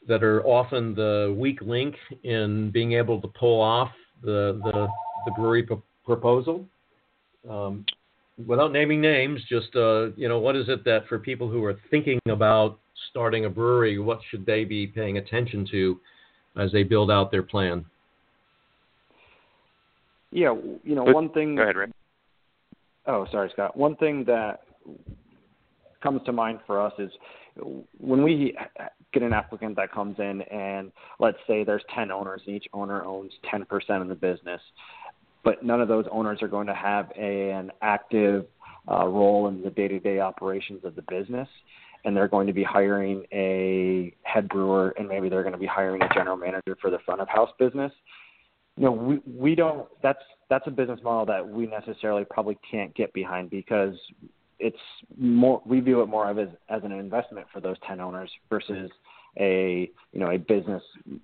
that 0.08 0.23
are 0.23 0.43
often 0.47 0.95
the 0.95 1.36
weak 1.38 1.62
link 1.62 1.95
in 2.23 2.71
being 2.71 2.93
able 2.93 3.21
to 3.21 3.28
pull 3.28 3.62
off 3.62 3.91
the 4.23 4.60
the 4.63 4.88
the 5.28 5.34
brewery 5.34 5.63
p- 5.63 5.76
proposal. 6.06 6.66
Um, 7.50 7.86
without 8.46 8.72
naming 8.72 9.02
names, 9.02 9.42
just 9.48 9.76
uh, 9.76 10.12
you 10.16 10.28
know, 10.28 10.40
what 10.40 10.56
is 10.56 10.70
it 10.70 10.84
that 10.86 11.08
for 11.08 11.20
people 11.20 11.50
who 11.50 11.63
are 11.63 11.78
thinking 11.92 12.20
about 12.30 12.80
starting 13.12 13.46
a 13.46 13.50
brewery, 13.50 14.00
what 14.00 14.20
should 14.30 14.46
they 14.46 14.63
be 14.63 14.88
paying 14.88 15.18
attention 15.18 15.68
to 15.72 16.00
as 16.58 16.72
they 16.72 16.84
build 16.84 17.12
out 17.12 17.30
their 17.32 17.44
plan? 17.44 17.86
Yeah, 20.32 20.56
you 20.84 20.96
know, 20.96 21.04
one 21.04 21.30
thing. 21.30 21.56
Go 21.56 21.63
ahead, 21.63 21.76
Rick. 21.76 21.92
Oh, 23.06 23.26
sorry, 23.32 23.50
Scott. 23.54 23.78
One 23.78 23.96
thing 23.96 24.26
that 24.26 24.62
comes 26.04 26.22
to 26.26 26.32
mind 26.32 26.60
for 26.68 26.82
us 26.82 26.94
is 27.00 27.12
when 27.98 28.24
we 28.24 28.56
get 29.13 29.24
an 29.24 29.34
applicant 29.34 29.76
that 29.78 29.92
comes 29.92 30.18
in 30.20 30.42
and 30.44 30.92
let's 31.20 31.38
say 31.48 31.63
there's 31.63 31.84
10 31.96 32.12
owners 32.12 32.42
and 32.46 32.56
each 32.56 32.68
owner 32.74 33.04
owns 33.04 33.32
10% 33.52 33.66
of 34.02 34.08
the 34.08 34.16
business 34.16 34.62
but 35.48 35.64
none 35.64 35.80
of 35.80 35.88
those 35.88 36.04
owners 36.12 36.42
are 36.42 36.50
going 36.50 36.68
to 36.68 36.74
have 36.74 37.10
a, 37.18 37.52
an 37.52 37.72
active 37.82 38.48
uh, 38.92 39.08
role 39.08 39.48
in 39.48 39.62
the 39.62 39.70
day-to-day 39.70 40.20
operations 40.20 40.84
of 40.84 40.94
the 40.94 41.02
business. 41.04 41.48
And 42.04 42.16
they're 42.16 42.28
going 42.28 42.48
to 42.48 42.54
be 42.54 42.64
hiring 42.64 43.24
a 43.32 44.14
head 44.24 44.50
brewer 44.50 44.94
and 44.98 45.08
maybe 45.08 45.30
they're 45.30 45.44
going 45.44 45.54
to 45.54 45.60
be 45.60 45.66
hiring 45.66 46.02
a 46.02 46.14
general 46.14 46.36
manager 46.36 46.78
for 46.82 46.92
the 46.92 47.00
front 47.06 47.22
of 47.22 47.30
house 47.30 47.50
business. 47.58 47.94
You 48.76 48.84
know 48.84 48.92
we 48.92 49.22
we 49.26 49.56
don't 49.56 49.88
that's 50.04 50.22
that's 50.50 50.68
a 50.68 50.70
business 50.70 51.00
model 51.02 51.26
that 51.28 51.48
we 51.48 51.66
necessarily 51.66 52.26
probably 52.26 52.58
can't 52.70 52.94
get 52.94 53.14
behind 53.14 53.50
because 53.50 53.96
it's 54.60 54.78
more 55.18 55.62
we 55.66 55.80
view 55.80 56.02
it 56.02 56.08
more 56.08 56.30
of 56.30 56.38
as 56.38 56.50
as 56.70 56.84
an 56.84 56.92
investment 56.92 57.48
for 57.52 57.60
those 57.60 57.78
10 57.88 58.00
owners 58.00 58.30
versus 58.50 58.92
a 59.40 59.90
you 60.14 60.20
know 60.20 60.30
a 60.30 60.38
business 60.38 60.84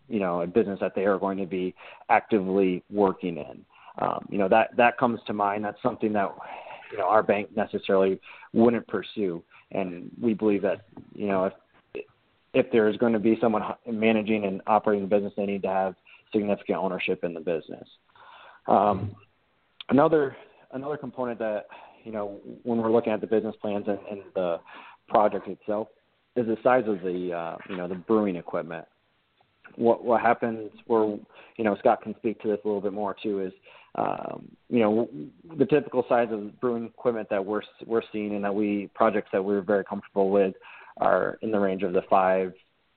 you 0.09 0.19
know 0.19 0.41
a 0.41 0.47
business 0.47 0.79
that 0.79 0.95
they 0.95 1.05
are 1.05 1.19
going 1.19 1.37
to 1.37 1.45
be 1.45 1.75
actively 2.09 2.83
working 2.89 3.37
in 3.37 3.63
um, 3.99 4.25
you 4.29 4.37
know 4.37 4.49
that 4.49 4.75
that 4.77 4.97
comes 4.97 5.19
to 5.27 5.33
mind 5.33 5.63
that's 5.63 5.81
something 5.81 6.13
that 6.13 6.33
you 6.91 6.97
know 6.97 7.07
our 7.07 7.23
bank 7.23 7.49
necessarily 7.55 8.19
wouldn't 8.53 8.87
pursue 8.87 9.43
and 9.71 10.09
we 10.21 10.33
believe 10.33 10.61
that 10.61 10.81
you 11.15 11.27
know 11.27 11.45
if 11.45 11.53
if 12.53 12.71
there 12.71 12.87
is 12.87 12.97
going 12.97 13.13
to 13.13 13.19
be 13.19 13.37
someone 13.41 13.63
managing 13.91 14.45
and 14.45 14.61
operating 14.67 15.07
the 15.07 15.15
business 15.15 15.33
they 15.35 15.45
need 15.45 15.61
to 15.63 15.67
have 15.67 15.95
significant 16.33 16.77
ownership 16.77 17.23
in 17.23 17.33
the 17.33 17.39
business. 17.39 17.87
Um, 18.67 19.15
another 19.89 20.35
another 20.71 20.97
component 20.97 21.39
that 21.39 21.67
you 22.03 22.11
know 22.11 22.39
when 22.63 22.79
we're 22.79 22.91
looking 22.91 23.13
at 23.13 23.21
the 23.21 23.27
business 23.27 23.55
plans 23.61 23.85
and, 23.87 23.99
and 24.09 24.21
the 24.35 24.59
project 25.07 25.47
itself 25.47 25.87
is 26.35 26.47
the 26.47 26.57
size 26.63 26.85
of 26.87 27.01
the 27.01 27.31
uh, 27.33 27.57
you 27.69 27.77
know 27.77 27.87
the 27.87 27.95
brewing 27.95 28.35
equipment. 28.35 28.85
What 29.75 30.03
what 30.03 30.21
happens 30.21 30.71
where 30.87 31.17
you 31.57 31.63
know 31.63 31.75
Scott 31.79 32.01
can 32.01 32.15
speak 32.17 32.41
to 32.41 32.49
this 32.49 32.59
a 32.63 32.67
little 32.67 32.81
bit 32.81 32.93
more 32.93 33.15
too 33.21 33.41
is 33.41 33.53
um, 33.95 34.47
you 34.69 34.79
know 34.79 35.09
the 35.57 35.65
typical 35.65 36.05
size 36.09 36.29
of 36.31 36.59
brewing 36.59 36.85
equipment 36.85 37.29
that 37.29 37.43
we're 37.45 37.61
we're 37.85 38.01
seeing 38.11 38.35
and 38.35 38.43
that 38.43 38.53
we 38.53 38.89
projects 38.93 39.29
that 39.33 39.43
we're 39.43 39.61
very 39.61 39.83
comfortable 39.83 40.29
with 40.29 40.55
are 40.97 41.37
in 41.41 41.51
the 41.51 41.59
range 41.59 41.83
of 41.83 41.93
the 41.93 42.03
five, 42.09 42.53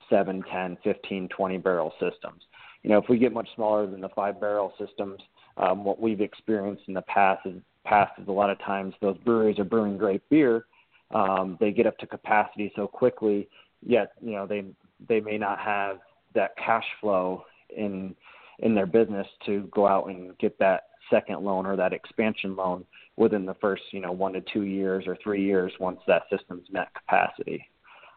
seven, 0.09 0.43
ten, 0.51 0.77
fifteen, 0.83 1.29
twenty 1.29 1.59
barrel 1.59 1.93
systems. 2.01 2.43
You 2.83 2.91
know 2.91 2.99
if 2.99 3.09
we 3.09 3.19
get 3.19 3.33
much 3.33 3.49
smaller 3.55 3.87
than 3.87 4.01
the 4.01 4.09
five 4.11 4.41
barrel 4.41 4.73
systems, 4.79 5.21
um, 5.57 5.85
what 5.85 6.01
we've 6.01 6.21
experienced 6.21 6.85
in 6.89 6.95
the 6.95 7.03
past 7.03 7.47
is 7.47 7.61
past 7.85 8.13
is 8.21 8.29
a 8.29 8.33
lot 8.33 8.51
of 8.51 8.59
times 8.61 8.95
those 9.01 9.17
breweries 9.19 9.59
are 9.59 9.65
brewing 9.65 9.97
great 9.97 10.23
beer 10.29 10.67
um, 11.15 11.57
they 11.61 11.71
get 11.71 11.87
up 11.87 11.99
to 11.99 12.07
capacity 12.07 12.73
so 12.75 12.87
quickly, 12.87 13.49
yet 13.85 14.13
you 14.21 14.33
know 14.33 14.47
they 14.47 14.65
they 15.09 15.21
may 15.21 15.39
not 15.39 15.59
have 15.59 15.99
that 16.35 16.57
cash 16.57 16.85
flow 17.01 17.45
in 17.77 18.15
in 18.61 18.75
their 18.75 18.87
business 18.87 19.27
to 19.47 19.69
go 19.73 19.87
out 19.87 20.07
and 20.07 20.37
get 20.39 20.59
that 20.59 20.85
second 21.11 21.43
loan 21.43 21.67
or 21.67 21.77
that 21.77 21.93
expansion 21.93 22.57
loan 22.57 22.85
within 23.17 23.47
the 23.47 23.55
first 23.55 23.83
you 23.93 24.01
know 24.01 24.13
one 24.13 24.33
to 24.33 24.43
two 24.53 24.63
years 24.63 25.05
or 25.07 25.17
three 25.23 25.45
years 25.45 25.73
once 25.81 26.01
that 26.07 26.23
system's 26.31 26.67
met 26.71 26.89
capacity. 26.95 27.67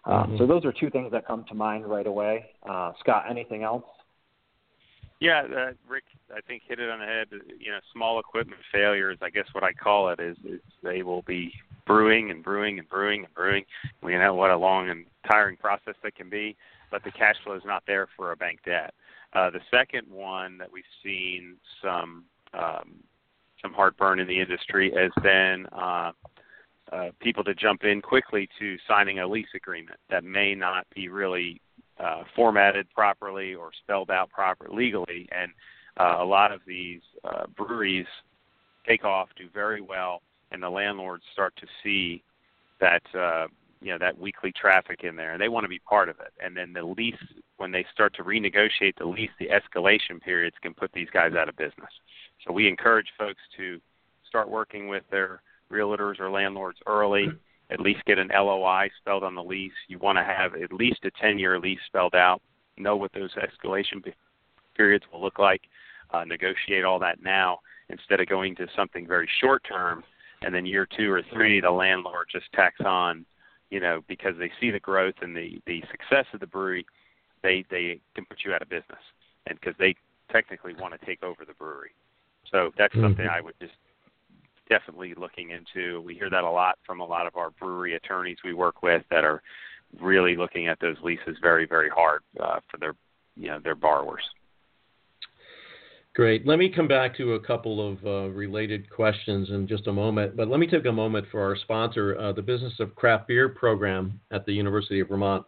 Um, 0.06 0.14
mm-hmm. 0.14 0.38
so 0.38 0.48
those 0.48 0.66
are 0.66 0.74
two 0.74 0.90
things 0.90 1.12
that 1.12 1.28
come 1.28 1.46
to 1.50 1.54
mind 1.54 1.86
right 1.86 2.08
away. 2.08 2.46
Uh, 2.68 2.94
Scott, 3.00 3.26
anything 3.30 3.64
else? 3.64 3.84
Yeah, 5.20 5.44
uh, 5.44 5.72
Rick, 5.88 6.06
I 6.34 6.40
think 6.42 6.64
hit 6.66 6.80
it 6.80 6.90
on 6.90 7.00
the 7.00 7.06
head. 7.06 7.28
You 7.60 7.72
know, 7.72 7.80
small 7.92 8.20
equipment 8.20 8.62
failures. 8.72 9.18
I 9.22 9.30
guess 9.30 9.48
what 9.52 9.66
I 9.66 9.74
call 9.74 10.10
it 10.10 10.20
is, 10.20 10.38
is 10.46 10.62
they 10.82 11.04
will 11.04 11.24
be 11.24 11.54
brewing 11.86 12.32
and 12.32 12.42
brewing 12.42 12.80
and 12.80 12.88
brewing 12.88 13.26
and 13.26 13.34
brewing. 13.34 13.66
We 14.02 14.14
know 14.14 14.34
what 14.34 14.52
a 14.52 14.58
long 14.58 14.90
and 14.90 15.06
tiring 15.30 15.58
process 15.58 15.96
that 16.04 16.16
can 16.16 16.30
be, 16.30 16.56
but 16.90 17.04
the 17.04 17.12
cash 17.12 17.36
flow 17.44 17.56
is 17.56 17.64
not 17.66 17.84
there 17.86 18.08
for 18.16 18.32
a 18.32 18.38
bank 18.38 18.60
debt. 18.66 18.94
Uh, 19.34 19.50
the 19.50 19.62
second 19.70 20.08
one 20.10 20.58
that 20.58 20.72
we've 20.72 20.84
seen 21.04 21.56
some 21.82 22.26
um, 22.54 22.96
some 23.62 23.74
heartburn 23.74 24.20
in 24.20 24.28
the 24.28 24.40
industry 24.40 24.92
has 24.96 25.12
been 25.22 25.66
uh, 25.72 26.12
uh, 26.92 27.10
people 27.20 27.44
to 27.44 27.54
jump 27.54 27.84
in 27.84 28.02
quickly 28.02 28.50
to 28.58 28.78
signing 28.88 29.20
a 29.20 29.28
lease 29.28 29.54
agreement 29.54 30.00
that 30.10 30.24
may 30.24 30.56
not 30.56 30.88
be 30.96 31.10
really 31.10 31.62
uh, 32.00 32.24
formatted 32.36 32.88
properly 32.96 33.54
or 33.54 33.72
spelled 33.84 34.10
out 34.10 34.30
properly 34.32 34.76
legally. 34.76 35.28
And 35.32 35.52
uh, 36.00 36.24
a 36.24 36.26
lot 36.26 36.52
of 36.52 36.62
these 36.66 37.02
uh, 37.24 37.46
breweries 37.56 38.08
take 38.88 39.04
off, 39.04 39.30
do 39.38 39.48
very 39.54 39.82
well, 39.82 40.22
and 40.52 40.64
the 40.64 40.70
landlords 40.70 41.24
start 41.34 41.54
to 41.58 41.68
see 41.84 42.24
that 42.80 43.04
uh, 43.14 43.48
you 43.82 43.92
know 43.92 43.98
that 44.00 44.18
weekly 44.18 44.52
traffic 44.52 45.04
in 45.04 45.16
there, 45.16 45.34
and 45.34 45.42
they 45.42 45.50
want 45.50 45.64
to 45.66 45.70
be 45.70 45.80
part 45.80 46.10
of 46.10 46.20
it. 46.20 46.34
And 46.44 46.56
then 46.56 46.74
the 46.74 46.84
lease, 46.84 47.16
when 47.60 47.72
they 47.72 47.86
start 47.94 48.14
to 48.16 48.24
renegotiate 48.24 48.98
the 48.98 49.06
lease, 49.06 49.30
the 49.40 49.50
escalation 49.50 50.22
periods 50.22 50.56
can 50.62 50.74
put 50.74 50.92
these 50.92 51.10
guys 51.14 51.34
out 51.34 51.50
of 51.50 51.56
business. 51.56 51.92
So 52.46 52.54
we 52.54 52.68
encourage 52.68 53.08
folks 53.18 53.42
to 53.58 53.80
start 54.28 54.50
working 54.50 54.88
with 54.88 55.04
their 55.12 55.42
realtors 55.72 56.20
or 56.20 56.32
landlords 56.32 56.80
early 56.88 57.30
at 57.72 57.80
least 57.80 58.04
get 58.06 58.18
an 58.18 58.32
LOI 58.34 58.90
spelled 59.00 59.24
on 59.24 59.36
the 59.36 59.44
lease. 59.44 59.72
You 59.88 60.00
want 60.00 60.18
to 60.18 60.24
have 60.24 60.56
at 60.56 60.74
least 60.74 61.00
a 61.04 61.12
10 61.22 61.38
year 61.38 61.60
lease 61.60 61.80
spelled 61.86 62.16
out, 62.16 62.42
know 62.78 62.96
what 62.96 63.14
those 63.14 63.32
escalation 63.36 64.04
periods 64.76 65.06
will 65.12 65.22
look 65.22 65.40
like, 65.40 65.62
uh, 66.12 66.24
negotiate 66.24 66.84
all 66.84 67.00
that 67.00 67.22
now 67.22 67.60
instead 67.90 68.20
of 68.20 68.28
going 68.28 68.56
to 68.56 68.68
something 68.76 69.08
very 69.08 69.30
short 69.42 69.64
term 69.68 70.04
and 70.42 70.54
then 70.54 70.66
year 70.66 70.88
two 70.98 71.12
or 71.12 71.22
three 71.34 71.60
the 71.60 71.70
landlord 71.70 72.28
just 72.32 72.52
tacks 72.54 72.80
on, 72.86 73.26
you 73.70 73.80
know, 73.80 74.02
because 74.08 74.36
they 74.40 74.52
see 74.60 74.72
the 74.72 74.80
growth 74.80 75.16
and 75.22 75.36
the, 75.36 75.62
the 75.68 75.84
success 75.92 76.26
of 76.34 76.40
the 76.40 76.48
brewery, 76.48 76.86
they, 77.44 77.66
they 77.70 78.00
can 78.16 78.26
put 78.26 78.40
you 78.46 78.54
out 78.54 78.62
of 78.62 78.70
business 78.70 79.00
and 79.48 79.60
because 79.60 79.76
they 79.80 79.96
technically 80.32 80.74
want 80.74 81.00
to 81.00 81.06
take 81.06 81.24
over 81.24 81.46
the 81.46 81.54
brewery. 81.54 81.92
So 82.52 82.72
that's 82.78 82.94
mm-hmm. 82.94 83.06
something 83.06 83.28
I 83.28 83.42
would 83.42 83.56
just 83.60 83.74
definitely 84.70 85.14
looking 85.16 85.52
into. 85.52 86.02
We 86.02 86.14
hear 86.14 86.30
that 86.30 86.44
a 86.44 86.50
lot 86.50 86.78
from 86.86 87.00
a 87.00 87.06
lot 87.06 87.28
of 87.28 87.36
our 87.36 87.50
brewery 87.52 87.96
attorneys 87.96 88.38
we 88.44 88.54
work 88.54 88.84
with 88.84 89.04
that 89.10 89.24
are 89.24 89.42
really 90.00 90.36
looking 90.36 90.68
at 90.68 90.80
those 90.80 90.98
leases 91.04 91.38
very, 91.42 91.66
very 91.66 91.90
hard 91.90 92.22
uh, 92.40 92.60
for 92.70 92.78
their 92.78 92.94
you 93.36 93.48
know 93.48 93.60
their 93.64 93.76
borrowers. 93.76 94.24
Great. 96.16 96.46
Let 96.46 96.60
me 96.60 96.70
come 96.70 96.88
back 96.88 97.16
to 97.18 97.36
a 97.36 97.40
couple 97.40 97.88
of 97.88 98.06
uh, 98.06 98.30
related 98.32 98.90
questions 98.90 99.50
in 99.52 99.68
just 99.68 99.88
a 99.88 99.94
moment, 99.94 100.36
but 100.36 100.50
let 100.50 100.60
me 100.60 100.68
take 100.68 100.86
a 100.86 100.92
moment 100.92 101.28
for 101.32 101.42
our 101.42 101.56
sponsor, 101.56 102.18
uh, 102.18 102.34
the 102.34 102.42
Business 102.42 102.74
of 102.80 102.96
Craft 102.96 103.28
Beer 103.28 103.48
program 103.48 104.20
at 104.32 104.46
the 104.46 104.52
University 104.52 105.00
of 105.00 105.08
Vermont. 105.08 105.46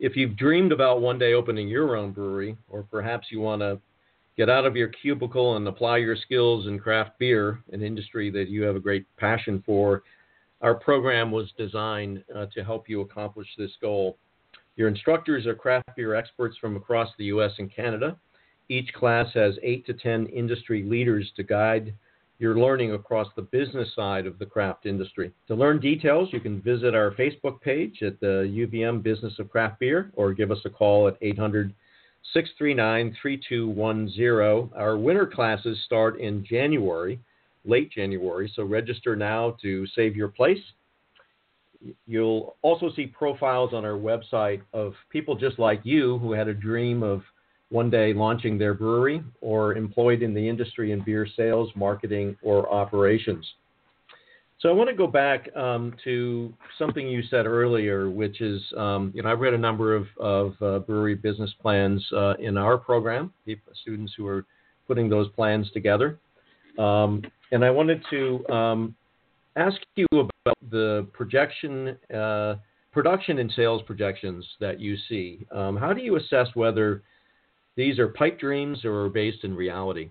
If 0.00 0.16
you've 0.16 0.36
dreamed 0.36 0.70
about 0.70 1.00
one 1.00 1.18
day 1.18 1.34
opening 1.34 1.68
your 1.68 1.96
own 1.96 2.12
brewery, 2.12 2.56
or 2.68 2.84
perhaps 2.84 3.28
you 3.30 3.40
want 3.40 3.62
to 3.62 3.80
get 4.36 4.48
out 4.48 4.64
of 4.64 4.76
your 4.76 4.88
cubicle 4.88 5.56
and 5.56 5.66
apply 5.66 5.96
your 5.96 6.14
skills 6.14 6.68
in 6.68 6.78
craft 6.78 7.18
beer, 7.18 7.60
an 7.72 7.82
industry 7.82 8.30
that 8.30 8.48
you 8.48 8.62
have 8.62 8.76
a 8.76 8.80
great 8.80 9.04
passion 9.16 9.62
for. 9.66 10.04
Our 10.60 10.74
program 10.74 11.32
was 11.32 11.52
designed 11.58 12.22
uh, 12.34 12.46
to 12.54 12.62
help 12.62 12.88
you 12.88 13.00
accomplish 13.00 13.48
this 13.58 13.72
goal. 13.80 14.16
Your 14.76 14.86
instructors 14.86 15.46
are 15.46 15.56
craft 15.56 15.88
beer 15.96 16.14
experts 16.14 16.56
from 16.60 16.76
across 16.76 17.08
the 17.18 17.24
U.S. 17.26 17.50
and 17.58 17.74
Canada. 17.74 18.16
Each 18.68 18.92
class 18.92 19.26
has 19.34 19.54
eight 19.64 19.84
to 19.86 19.94
10 19.94 20.26
industry 20.26 20.84
leaders 20.84 21.32
to 21.34 21.42
guide 21.42 21.92
your 22.38 22.56
learning 22.56 22.92
across 22.92 23.26
the 23.34 23.42
business 23.42 23.88
side 23.94 24.26
of 24.26 24.38
the 24.38 24.46
craft 24.46 24.86
industry. 24.86 25.32
To 25.48 25.54
learn 25.54 25.80
details, 25.80 26.28
you 26.32 26.40
can 26.40 26.62
visit 26.62 26.94
our 26.94 27.10
Facebook 27.12 27.60
page 27.60 28.02
at 28.02 28.20
the 28.20 28.46
UVM 28.48 29.02
Business 29.02 29.34
of 29.38 29.50
Craft 29.50 29.80
Beer 29.80 30.10
or 30.14 30.32
give 30.32 30.50
us 30.50 30.60
a 30.64 30.70
call 30.70 31.08
at 31.08 31.16
800 31.20 31.74
639 32.32 33.16
3210. 33.20 34.78
Our 34.78 34.98
winter 34.98 35.26
classes 35.26 35.78
start 35.84 36.20
in 36.20 36.44
January, 36.44 37.18
late 37.64 37.90
January, 37.90 38.52
so 38.54 38.62
register 38.64 39.16
now 39.16 39.56
to 39.62 39.86
save 39.88 40.14
your 40.14 40.28
place. 40.28 40.62
You'll 42.06 42.56
also 42.62 42.90
see 42.94 43.06
profiles 43.06 43.72
on 43.72 43.84
our 43.84 43.92
website 43.92 44.62
of 44.72 44.94
people 45.10 45.36
just 45.36 45.58
like 45.58 45.80
you 45.84 46.18
who 46.18 46.32
had 46.32 46.48
a 46.48 46.54
dream 46.54 47.02
of 47.02 47.22
one 47.70 47.90
day 47.90 48.14
launching 48.14 48.58
their 48.58 48.74
brewery 48.74 49.22
or 49.40 49.74
employed 49.74 50.22
in 50.22 50.32
the 50.32 50.48
industry 50.48 50.92
in 50.92 51.02
beer 51.04 51.26
sales, 51.36 51.70
marketing, 51.74 52.36
or 52.42 52.70
operations. 52.72 53.46
So 54.60 54.68
I 54.68 54.72
want 54.72 54.90
to 54.90 54.96
go 54.96 55.06
back 55.06 55.54
um, 55.54 55.94
to 56.02 56.52
something 56.78 57.06
you 57.06 57.22
said 57.30 57.46
earlier, 57.46 58.10
which 58.10 58.40
is, 58.40 58.60
um, 58.76 59.12
you 59.14 59.22
know, 59.22 59.30
I've 59.30 59.38
read 59.38 59.54
a 59.54 59.58
number 59.58 59.94
of, 59.94 60.06
of 60.18 60.54
uh, 60.60 60.78
brewery 60.80 61.14
business 61.14 61.52
plans 61.62 62.04
uh, 62.12 62.34
in 62.40 62.56
our 62.56 62.76
program, 62.76 63.32
students 63.82 64.12
who 64.16 64.26
are 64.26 64.44
putting 64.88 65.08
those 65.08 65.28
plans 65.36 65.70
together. 65.72 66.18
Um, 66.76 67.22
and 67.52 67.64
I 67.64 67.70
wanted 67.70 68.02
to 68.10 68.48
um, 68.48 68.96
ask 69.54 69.76
you 69.94 70.06
about 70.12 70.56
the 70.70 71.06
projection, 71.12 71.96
uh, 72.12 72.56
production 72.90 73.38
and 73.38 73.52
sales 73.54 73.82
projections 73.86 74.44
that 74.58 74.80
you 74.80 74.96
see. 75.08 75.46
Um, 75.52 75.76
how 75.76 75.92
do 75.92 76.02
you 76.02 76.16
assess 76.16 76.48
whether 76.54 77.02
these 77.78 78.00
are 78.00 78.08
pipe 78.08 78.40
dreams 78.40 78.84
or 78.84 79.04
are 79.04 79.08
based 79.08 79.44
in 79.44 79.54
reality? 79.54 80.10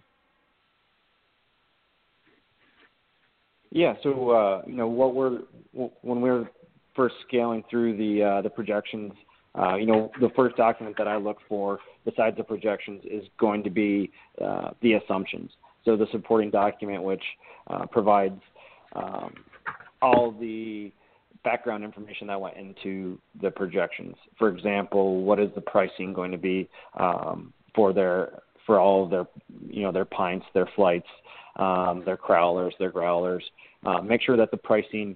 Yeah. 3.71 3.93
So, 4.01 4.30
uh, 4.30 4.62
you 4.65 4.75
know, 4.75 4.88
what 4.88 5.13
we're 5.13 5.39
when 5.73 6.21
we're 6.21 6.49
first 6.95 7.15
scaling 7.27 7.65
through 7.69 7.97
the 7.97 8.23
uh, 8.23 8.41
the 8.41 8.49
projections, 8.49 9.12
uh, 9.60 9.75
you 9.75 9.86
know, 9.86 10.10
the 10.21 10.30
first 10.34 10.56
document 10.56 10.95
that 10.97 11.10
I 11.10 11.17
look 11.17 11.39
for 11.49 11.80
besides 12.06 12.38
the 12.38 12.43
projections 12.45 13.03
is 13.03 13.25
going 13.38 13.63
to 13.65 13.69
be 13.69 14.12
uh, 14.41 14.69
the 14.82 14.93
assumptions. 14.93 15.51
So 15.84 15.97
the 15.97 16.08
supporting 16.13 16.49
document, 16.49 17.03
which 17.03 17.23
uh, 17.69 17.86
provides 17.88 18.39
um, 18.95 19.34
all 20.01 20.32
the 20.32 20.93
background 21.43 21.84
information 21.84 22.28
that 22.28 22.39
went 22.39 22.58
into 22.58 23.19
the 23.41 23.52
projections. 23.52 24.15
For 24.38 24.50
example, 24.50 25.23
what 25.23 25.39
is 25.39 25.50
the 25.56 25.62
pricing 25.62 26.13
going 26.13 26.32
to 26.32 26.38
be 26.38 26.69
um, 27.00 27.54
for 27.76 27.93
their 27.93 28.39
for 28.65 28.80
all 28.80 29.04
of 29.04 29.10
their 29.10 29.26
you 29.67 29.84
know 29.84 29.91
their 29.91 30.06
pints, 30.06 30.45
their 30.54 30.69
flights, 30.76 31.08
um, 31.56 32.04
their 32.06 32.17
crowlers, 32.17 32.71
their 32.80 32.91
growlers. 32.91 33.43
Uh, 33.86 34.02
make 34.02 34.21
sure 34.21 34.38
that 34.38 34.52
the 34.52 34.58
pricing 34.58 35.15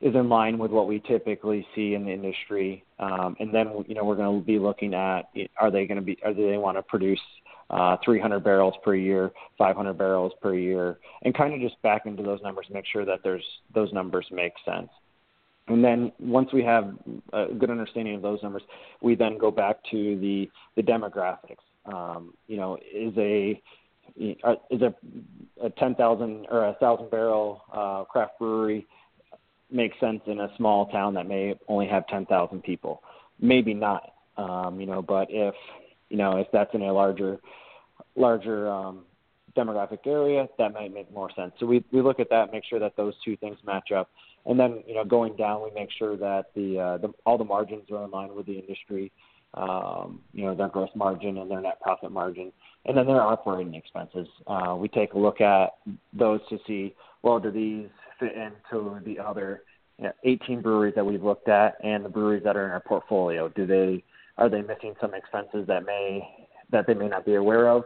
is 0.00 0.14
in 0.14 0.28
line 0.28 0.58
with 0.58 0.70
what 0.70 0.88
we 0.88 1.00
typically 1.00 1.66
see 1.74 1.94
in 1.94 2.04
the 2.04 2.10
industry. 2.10 2.84
Um, 2.98 3.36
and 3.38 3.54
then, 3.54 3.84
you 3.86 3.94
know, 3.94 4.04
we're 4.04 4.16
going 4.16 4.40
to 4.40 4.46
be 4.46 4.58
looking 4.58 4.94
at 4.94 5.30
are 5.58 5.70
they 5.70 5.86
going 5.86 5.96
to 5.96 6.02
be, 6.02 6.18
are 6.24 6.32
they 6.32 6.56
want 6.56 6.78
to 6.78 6.82
produce 6.82 7.20
uh, 7.68 7.96
300 8.04 8.40
barrels 8.40 8.74
per 8.82 8.94
year, 8.94 9.30
500 9.58 9.94
barrels 9.94 10.32
per 10.40 10.54
year, 10.54 10.98
and 11.22 11.34
kind 11.34 11.54
of 11.54 11.60
just 11.60 11.80
back 11.82 12.06
into 12.06 12.22
those 12.22 12.40
numbers, 12.42 12.66
make 12.70 12.86
sure 12.90 13.04
that 13.04 13.20
there's 13.22 13.44
those 13.74 13.92
numbers 13.92 14.26
make 14.32 14.54
sense. 14.64 14.88
And 15.70 15.84
then 15.84 16.12
once 16.18 16.52
we 16.52 16.62
have 16.64 16.94
a 17.32 17.46
good 17.46 17.70
understanding 17.70 18.14
of 18.14 18.22
those 18.22 18.42
numbers, 18.42 18.62
we 19.00 19.14
then 19.14 19.38
go 19.38 19.50
back 19.50 19.76
to 19.90 20.18
the, 20.18 20.50
the 20.76 20.82
demographics. 20.82 21.64
Um, 21.86 22.34
you 22.46 22.56
know, 22.56 22.76
is 22.76 23.14
a 23.16 23.60
uh, 24.44 24.54
is 24.70 24.82
a, 24.82 24.94
a 25.62 25.70
10,000 25.70 26.46
or 26.50 26.66
a 26.66 26.74
thousand 26.74 27.10
barrel 27.10 27.62
uh, 27.72 28.04
craft 28.04 28.38
brewery 28.38 28.86
make 29.70 29.92
sense 30.00 30.20
in 30.26 30.40
a 30.40 30.48
small 30.56 30.86
town 30.86 31.14
that 31.14 31.28
may 31.28 31.54
only 31.68 31.86
have 31.86 32.06
10,000 32.08 32.62
people? 32.62 33.02
Maybe 33.40 33.72
not. 33.72 34.12
Um, 34.36 34.80
you 34.80 34.86
know, 34.86 35.02
but 35.02 35.28
if 35.30 35.54
you 36.08 36.16
know 36.16 36.38
if 36.38 36.46
that's 36.52 36.74
in 36.74 36.82
a 36.82 36.92
larger 36.92 37.38
larger 38.16 38.70
um, 38.70 39.02
demographic 39.56 40.06
area, 40.06 40.48
that 40.58 40.72
might 40.72 40.94
make 40.94 41.12
more 41.12 41.30
sense. 41.36 41.52
So 41.60 41.66
we 41.66 41.84
we 41.92 42.00
look 42.00 42.20
at 42.20 42.30
that, 42.30 42.52
make 42.52 42.64
sure 42.64 42.78
that 42.78 42.96
those 42.96 43.14
two 43.24 43.36
things 43.36 43.58
match 43.66 43.92
up, 43.92 44.08
and 44.46 44.58
then 44.58 44.82
you 44.86 44.94
know 44.94 45.04
going 45.04 45.36
down, 45.36 45.62
we 45.62 45.70
make 45.74 45.90
sure 45.98 46.16
that 46.16 46.46
the, 46.54 46.78
uh, 46.78 46.98
the 46.98 47.12
all 47.26 47.38
the 47.38 47.44
margins 47.44 47.90
are 47.90 48.04
in 48.04 48.10
line 48.10 48.34
with 48.34 48.46
the 48.46 48.58
industry. 48.58 49.12
Um, 49.54 50.20
you 50.32 50.44
know 50.44 50.54
their 50.54 50.68
gross 50.68 50.90
margin 50.94 51.38
and 51.38 51.50
their 51.50 51.60
net 51.60 51.80
profit 51.80 52.12
margin, 52.12 52.52
and 52.86 52.96
then 52.96 53.06
their 53.06 53.20
operating 53.20 53.74
expenses. 53.74 54.28
Uh, 54.46 54.76
we 54.78 54.88
take 54.88 55.14
a 55.14 55.18
look 55.18 55.40
at 55.40 55.76
those 56.12 56.40
to 56.50 56.58
see 56.66 56.94
well 57.22 57.40
do 57.40 57.50
these 57.50 57.88
fit 58.18 58.32
into 58.34 59.00
the 59.04 59.18
other 59.18 59.62
you 59.98 60.04
know, 60.04 60.12
18 60.24 60.62
breweries 60.62 60.94
that 60.94 61.04
we've 61.04 61.22
looked 61.22 61.48
at 61.48 61.76
and 61.82 62.04
the 62.04 62.08
breweries 62.08 62.44
that 62.44 62.56
are 62.56 62.64
in 62.64 62.70
our 62.70 62.80
portfolio. 62.80 63.48
Do 63.48 63.66
they 63.66 64.04
are 64.38 64.48
they 64.48 64.62
missing 64.62 64.94
some 65.00 65.14
expenses 65.14 65.66
that 65.66 65.84
may 65.84 66.22
that 66.70 66.86
they 66.86 66.94
may 66.94 67.08
not 67.08 67.26
be 67.26 67.34
aware 67.34 67.68
of? 67.68 67.84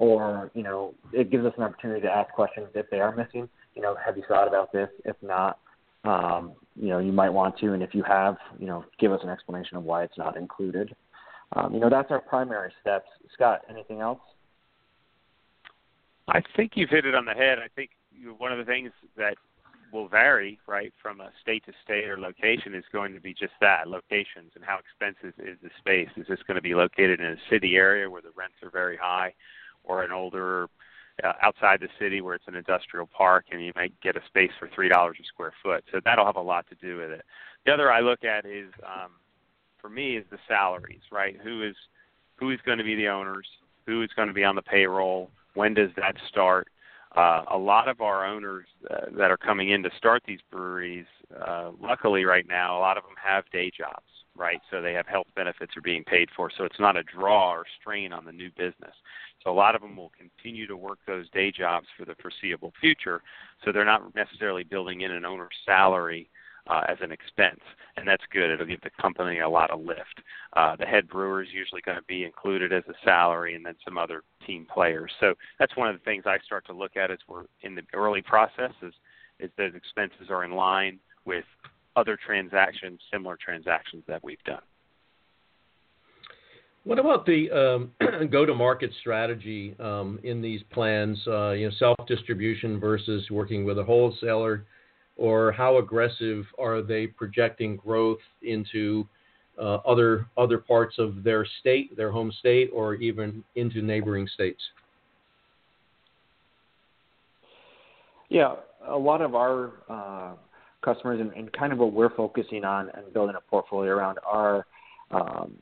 or 0.00 0.50
you 0.54 0.62
know 0.62 0.94
it 1.12 1.30
gives 1.30 1.44
us 1.44 1.52
an 1.56 1.62
opportunity 1.62 2.00
to 2.00 2.10
ask 2.10 2.32
questions 2.32 2.66
if 2.74 2.88
they 2.90 2.98
are 2.98 3.14
missing. 3.14 3.48
You 3.74 3.82
know, 3.82 3.96
have 4.04 4.16
you 4.16 4.24
thought 4.26 4.48
about 4.48 4.72
this? 4.72 4.88
If 5.04 5.16
not, 5.22 5.58
um, 6.04 6.52
you 6.76 6.88
know, 6.88 6.98
you 6.98 7.12
might 7.12 7.30
want 7.30 7.58
to, 7.58 7.72
and 7.72 7.82
if 7.82 7.94
you 7.94 8.02
have, 8.02 8.36
you 8.58 8.66
know, 8.66 8.84
give 8.98 9.12
us 9.12 9.20
an 9.22 9.28
explanation 9.28 9.76
of 9.76 9.84
why 9.84 10.04
it's 10.04 10.16
not 10.16 10.36
included. 10.36 10.94
Um, 11.52 11.74
you 11.74 11.80
know, 11.80 11.90
that's 11.90 12.10
our 12.10 12.20
primary 12.20 12.72
steps. 12.80 13.08
Scott, 13.34 13.62
anything 13.68 14.00
else? 14.00 14.20
I 16.28 16.42
think 16.56 16.72
you've 16.74 16.90
hit 16.90 17.06
it 17.06 17.14
on 17.14 17.24
the 17.24 17.32
head. 17.32 17.58
I 17.58 17.68
think 17.74 17.90
one 18.38 18.52
of 18.52 18.58
the 18.58 18.64
things 18.64 18.92
that 19.16 19.34
will 19.92 20.06
vary, 20.06 20.60
right, 20.68 20.92
from 21.02 21.20
a 21.20 21.30
state 21.42 21.64
to 21.66 21.72
state 21.84 22.08
or 22.08 22.18
location 22.18 22.74
is 22.74 22.84
going 22.92 23.12
to 23.12 23.20
be 23.20 23.34
just 23.34 23.52
that 23.60 23.88
locations 23.88 24.52
and 24.54 24.64
how 24.64 24.78
expensive 24.78 25.34
is 25.44 25.58
the 25.60 25.70
space. 25.80 26.08
Is 26.16 26.26
this 26.28 26.38
going 26.46 26.54
to 26.54 26.62
be 26.62 26.74
located 26.74 27.18
in 27.18 27.26
a 27.26 27.36
city 27.50 27.74
area 27.74 28.08
where 28.08 28.22
the 28.22 28.30
rents 28.36 28.54
are 28.62 28.70
very 28.70 28.96
high? 28.96 29.34
or 29.84 30.02
an 30.02 30.12
older 30.12 30.68
uh, 31.22 31.32
outside 31.42 31.80
the 31.80 31.88
city 31.98 32.20
where 32.20 32.34
it's 32.34 32.48
an 32.48 32.54
industrial 32.54 33.06
park 33.06 33.46
and 33.52 33.64
you 33.64 33.72
might 33.74 33.92
get 34.00 34.16
a 34.16 34.20
space 34.26 34.52
for 34.58 34.68
three 34.74 34.88
dollars 34.88 35.16
a 35.20 35.24
square 35.24 35.52
foot. 35.62 35.84
So 35.92 36.00
that'll 36.04 36.26
have 36.26 36.36
a 36.36 36.40
lot 36.40 36.66
to 36.68 36.74
do 36.76 36.98
with 36.98 37.10
it. 37.10 37.22
The 37.66 37.72
other 37.72 37.92
I 37.92 38.00
look 38.00 38.24
at 38.24 38.46
is 38.46 38.70
um, 38.84 39.12
for 39.80 39.88
me 39.88 40.16
is 40.16 40.24
the 40.30 40.38
salaries, 40.48 41.02
right? 41.10 41.36
Who 41.42 41.62
is 41.62 41.76
who 42.36 42.50
is 42.50 42.58
going 42.64 42.78
to 42.78 42.84
be 42.84 42.94
the 42.94 43.08
owners? 43.08 43.46
Who 43.86 44.02
is 44.02 44.10
going 44.16 44.28
to 44.28 44.34
be 44.34 44.44
on 44.44 44.54
the 44.54 44.62
payroll? 44.62 45.30
When 45.54 45.74
does 45.74 45.90
that 45.96 46.16
start? 46.28 46.68
Uh, 47.16 47.42
a 47.50 47.58
lot 47.58 47.88
of 47.88 48.00
our 48.00 48.24
owners 48.24 48.66
uh, 48.88 49.06
that 49.18 49.30
are 49.30 49.36
coming 49.36 49.70
in 49.70 49.82
to 49.82 49.90
start 49.98 50.22
these 50.26 50.38
breweries, 50.50 51.06
uh, 51.44 51.70
luckily 51.80 52.24
right 52.24 52.46
now, 52.46 52.78
a 52.78 52.80
lot 52.80 52.96
of 52.96 53.02
them 53.02 53.14
have 53.20 53.44
day 53.50 53.68
jobs, 53.76 54.19
right? 54.36 54.60
So 54.70 54.80
they 54.80 54.92
have 54.94 55.06
health 55.06 55.26
benefits 55.34 55.76
are 55.76 55.82
being 55.82 56.04
paid 56.04 56.28
for. 56.36 56.50
So 56.56 56.64
it's 56.64 56.80
not 56.80 56.96
a 56.96 57.02
draw 57.02 57.52
or 57.52 57.64
strain 57.80 58.12
on 58.12 58.24
the 58.24 58.32
new 58.32 58.50
business. 58.56 58.94
So 59.42 59.50
a 59.50 59.52
lot 59.52 59.74
of 59.74 59.82
them 59.82 59.96
will 59.96 60.12
continue 60.16 60.66
to 60.66 60.76
work 60.76 60.98
those 61.06 61.28
day 61.30 61.50
jobs 61.50 61.86
for 61.98 62.04
the 62.04 62.14
foreseeable 62.20 62.72
future. 62.80 63.22
So 63.64 63.72
they're 63.72 63.84
not 63.84 64.14
necessarily 64.14 64.64
building 64.64 65.00
in 65.02 65.10
an 65.10 65.24
owner's 65.24 65.56
salary 65.64 66.30
uh, 66.66 66.82
as 66.88 66.98
an 67.00 67.10
expense, 67.10 67.60
and 67.96 68.06
that's 68.06 68.22
good. 68.30 68.50
It'll 68.50 68.66
give 68.66 68.82
the 68.82 68.90
company 69.00 69.40
a 69.40 69.48
lot 69.48 69.70
of 69.70 69.80
lift. 69.80 70.22
Uh, 70.52 70.76
the 70.76 70.84
head 70.84 71.08
brewer 71.08 71.42
is 71.42 71.48
usually 71.52 71.80
going 71.80 71.96
to 71.96 72.04
be 72.04 72.24
included 72.24 72.72
as 72.72 72.84
a 72.88 72.94
salary, 73.04 73.54
and 73.54 73.64
then 73.64 73.74
some 73.84 73.98
other 73.98 74.22
team 74.46 74.66
players. 74.72 75.10
So 75.20 75.34
that's 75.58 75.76
one 75.76 75.88
of 75.88 75.96
the 75.96 76.04
things 76.04 76.24
I 76.26 76.38
start 76.44 76.66
to 76.66 76.72
look 76.72 76.96
at 76.96 77.10
as 77.10 77.18
we're 77.26 77.44
in 77.62 77.74
the 77.74 77.82
early 77.94 78.22
process 78.22 78.72
is, 78.82 78.94
is 79.38 79.50
those 79.56 79.74
expenses 79.74 80.28
are 80.28 80.44
in 80.44 80.52
line 80.52 80.98
with 81.24 81.44
other 81.96 82.18
transactions, 82.24 83.00
similar 83.12 83.36
transactions 83.36 84.04
that 84.06 84.22
we've 84.22 84.42
done. 84.44 84.62
What 86.84 86.98
about 86.98 87.26
the 87.26 87.50
um, 87.50 87.92
go-to-market 88.30 88.90
strategy 89.00 89.76
um, 89.78 90.18
in 90.22 90.40
these 90.40 90.62
plans? 90.72 91.18
Uh, 91.26 91.50
you 91.50 91.68
know, 91.68 91.74
self-distribution 91.78 92.80
versus 92.80 93.30
working 93.30 93.64
with 93.64 93.78
a 93.78 93.84
wholesaler, 93.84 94.64
or 95.16 95.52
how 95.52 95.76
aggressive 95.76 96.46
are 96.58 96.80
they 96.80 97.06
projecting 97.06 97.76
growth 97.76 98.20
into 98.42 99.06
uh, 99.60 99.76
other 99.86 100.26
other 100.38 100.56
parts 100.56 100.96
of 100.98 101.22
their 101.22 101.46
state, 101.60 101.94
their 101.96 102.10
home 102.10 102.32
state, 102.38 102.70
or 102.72 102.94
even 102.94 103.44
into 103.56 103.82
neighboring 103.82 104.26
states? 104.32 104.62
Yeah, 108.30 108.54
a 108.88 108.96
lot 108.96 109.20
of 109.20 109.34
our 109.34 109.72
uh, 109.88 110.32
customers 110.82 111.20
and, 111.20 111.32
and, 111.32 111.52
kind 111.52 111.72
of 111.72 111.78
what 111.78 111.92
we're 111.92 112.14
focusing 112.14 112.64
on 112.64 112.90
and 112.90 113.12
building 113.12 113.36
a 113.36 113.50
portfolio 113.50 113.92
around 113.92 114.18
are 114.26 114.66
um, 115.10 115.52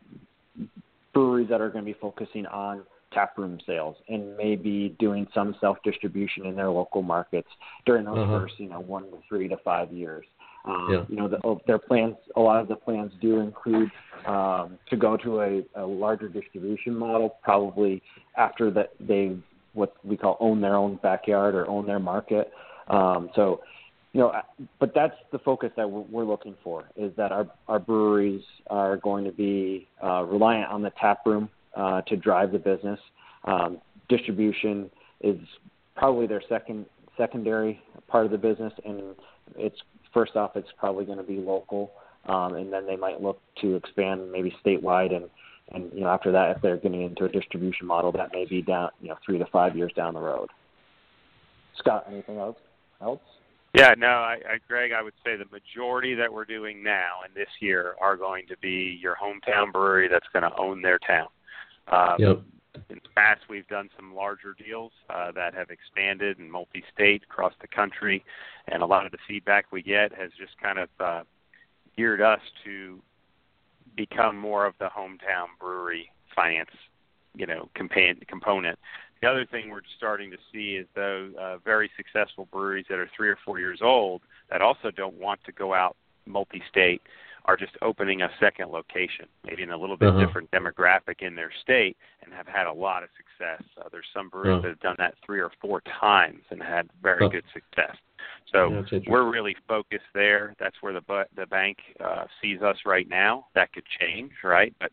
breweries 1.12 1.48
that 1.48 1.61
are 1.61 1.70
going 1.70 1.85
to 1.85 1.92
be 1.92 1.98
focusing 2.00 2.46
on 2.46 2.83
tap 3.12 3.37
room 3.38 3.59
sales 3.66 3.96
and 4.09 4.37
maybe 4.37 4.94
doing 4.98 5.26
some 5.35 5.57
self 5.61 5.78
distribution 5.83 6.46
in 6.46 6.54
their 6.54 6.70
local 6.70 7.02
markets 7.02 7.48
during 7.87 8.04
those 8.04 8.18
uh-huh. 8.18 8.40
first, 8.40 8.54
you 8.59 8.68
know, 8.68 8.81
one 8.81 9.04
to 9.04 9.18
three 9.28 9.48
to 9.48 9.57
five 9.59 9.92
years. 9.92 10.24
Um, 10.64 10.88
yeah. 10.90 11.04
You 11.09 11.16
know, 11.16 11.28
the, 11.28 11.38
oh, 11.44 11.61
their 11.66 11.78
plans. 11.78 12.16
A 12.37 12.40
lot 12.40 12.61
of 12.61 12.68
the 12.68 12.76
plans 12.76 13.12
do 13.20 13.40
include 13.40 13.90
um, 14.26 14.78
to 14.90 14.96
go 14.96 15.16
to 15.16 15.40
a, 15.40 15.62
a 15.76 15.87
larger 15.87 16.28
distribution 16.28 16.94
model, 16.94 17.37
probably 17.42 18.02
after 18.37 18.70
that 18.72 18.90
they 19.00 19.37
what 19.72 19.94
we 20.04 20.16
call 20.16 20.37
own 20.40 20.61
their 20.61 20.76
own 20.76 20.98
backyard 21.02 21.54
or 21.54 21.68
own 21.68 21.87
their 21.87 22.00
market. 22.00 22.52
Um, 22.88 23.31
so 23.35 23.61
you 24.12 24.21
know, 24.21 24.33
but 24.81 24.92
that's 24.94 25.14
the 25.33 25.38
focus 25.38 25.71
that 25.77 25.90
we're 25.90 26.25
looking 26.25 26.55
for 26.64 26.85
is 26.97 27.12
that 27.16 27.31
our, 27.31 27.47
our 27.68 27.79
breweries 27.79 28.42
are 28.68 28.97
going 28.97 29.25
to 29.25 29.33
be 29.33 29.87
uh, 30.03 30.25
reliant 30.25 30.71
on 30.71 30.83
the 30.83 30.90
tap 30.99 31.21
room 31.27 31.49
uh, 31.77 32.01
to 32.03 32.16
drive 32.16 32.53
the 32.53 32.59
business. 32.59 32.99
Um, 33.44 33.79
distribution 34.09 34.90
is 35.21 35.37
probably 35.94 36.27
their 36.27 36.42
second 36.49 36.87
secondary 37.16 37.81
part 38.07 38.25
of 38.25 38.33
the 38.33 38.38
business, 38.38 38.73
and 38.85 39.14
it's 39.57 39.77
first 40.14 40.37
off, 40.37 40.53
it's 40.57 40.68
probably 40.79 41.05
going 41.05 41.18
to 41.18 41.25
be 41.25 41.37
local, 41.37 41.92
um, 42.27 42.55
and 42.55 42.73
then 42.73 42.87
they 42.87 42.97
might 42.97 43.21
look 43.21 43.40
to 43.61 43.77
expand 43.77 44.33
maybe 44.33 44.55
statewide, 44.64 45.14
and 45.14 45.27
and 45.73 45.92
you 45.92 46.01
know 46.01 46.09
after 46.09 46.33
that, 46.33 46.57
if 46.57 46.62
they're 46.62 46.79
getting 46.79 47.03
into 47.03 47.25
a 47.25 47.29
distribution 47.29 47.87
model, 47.87 48.11
that 48.12 48.33
may 48.33 48.47
be 48.47 48.62
down 48.62 48.90
you 49.03 49.09
know 49.09 49.16
three 49.25 49.38
to 49.38 49.47
five 49.47 49.77
years 49.77 49.92
down 49.94 50.14
the 50.14 50.21
road. 50.21 50.49
Scott, 51.79 52.07
anything 52.11 52.38
else? 52.38 52.57
Else? 53.03 53.21
Yeah, 53.74 53.94
no, 53.98 54.09
I, 54.09 54.38
I, 54.48 54.59
Greg, 54.66 54.92
I 54.92 55.02
would 55.02 55.14
say 55.24 55.37
the 55.37 55.44
majority 55.52 56.14
that 56.14 56.33
we're 56.33 56.46
doing 56.46 56.83
now 56.83 57.20
and 57.24 57.35
this 57.35 57.48
year 57.61 57.94
are 58.00 58.16
going 58.16 58.46
to 58.48 58.57
be 58.59 58.98
your 59.00 59.16
hometown 59.16 59.72
brewery 59.72 60.09
that's 60.09 60.26
going 60.33 60.42
to 60.50 60.59
own 60.59 60.81
their 60.81 60.98
town. 60.98 61.28
Um, 61.88 62.16
yep. 62.18 62.42
In 62.90 63.00
the 63.02 63.09
past, 63.14 63.42
we've 63.48 63.66
done 63.68 63.90
some 63.96 64.14
larger 64.14 64.54
deals 64.54 64.92
uh, 65.11 65.33
that 65.33 65.52
have 65.54 65.68
expanded 65.70 66.38
and 66.38 66.50
multi-state 66.50 67.22
across 67.24 67.52
the 67.61 67.66
country, 67.66 68.24
and 68.68 68.83
a 68.83 68.87
lot 68.87 69.04
of 69.04 69.12
the 69.12 69.18
feedback 69.26 69.66
we 69.72 69.83
get 69.83 70.12
has 70.14 70.31
just 70.38 70.57
kind 70.62 70.78
of 70.78 70.88
uh, 71.00 71.22
geared 71.96 72.20
us 72.20 72.40
to 72.64 73.00
become 73.96 74.38
more 74.38 74.64
of 74.64 74.74
the 74.78 74.87
hometown 74.87 75.46
brewery 75.59 76.11
finance, 76.35 76.70
you 77.35 77.46
know, 77.46 77.68
component 77.74 78.78
the 79.20 79.28
other 79.28 79.46
thing 79.46 79.70
we're 79.70 79.81
starting 79.96 80.31
to 80.31 80.37
see 80.52 80.76
is 80.76 80.87
those 80.94 81.33
uh, 81.40 81.59
very 81.64 81.90
successful 81.96 82.48
breweries 82.52 82.87
that 82.88 82.98
are 82.98 83.11
three 83.16 83.28
or 83.28 83.38
four 83.44 83.59
years 83.59 83.81
old 83.83 84.22
that 84.50 84.62
also 84.62 84.90
don't 84.90 85.18
want 85.18 85.40
to 85.44 85.52
go 85.52 85.74
out 85.74 85.96
multi-state 86.26 87.02
are 87.48 87.57
just 87.57 87.72
opening 87.81 88.20
a 88.20 88.28
second 88.38 88.70
location, 88.70 89.24
maybe 89.44 89.62
in 89.62 89.70
a 89.70 89.76
little 89.76 89.96
bit 89.96 90.11
uh-huh. 90.11 90.24
different 90.24 90.50
demographic 90.50 91.22
in 91.22 91.35
their 91.35 91.50
state, 91.62 91.96
and 92.22 92.33
have 92.33 92.46
had 92.46 92.66
a 92.66 92.72
lot 92.72 93.02
of 93.02 93.09
success. 93.16 93.66
Uh, 93.81 93.88
there's 93.90 94.04
some 94.12 94.28
breweries 94.28 94.59
uh-huh. 94.59 94.62
that 94.62 94.68
have 94.68 94.81
done 94.81 94.96
that 94.98 95.14
three 95.24 95.40
or 95.40 95.50
four 95.59 95.81
times 95.98 96.42
and 96.50 96.62
had 96.62 96.90
very 97.02 97.24
uh-huh. 97.24 97.28
good 97.28 97.44
success. 97.54 97.96
So 98.52 98.85
we're 99.07 99.31
really 99.31 99.57
focused 99.66 100.04
there. 100.14 100.54
That's 100.59 100.76
where 100.81 100.92
the 100.92 101.02
the 101.37 101.46
bank 101.46 101.78
uh, 102.02 102.24
sees 102.40 102.62
us 102.62 102.76
right 102.87 103.09
now. 103.09 103.46
That 103.54 103.72
could 103.72 103.85
change, 104.00 104.33
right? 104.42 104.74
But 104.81 104.90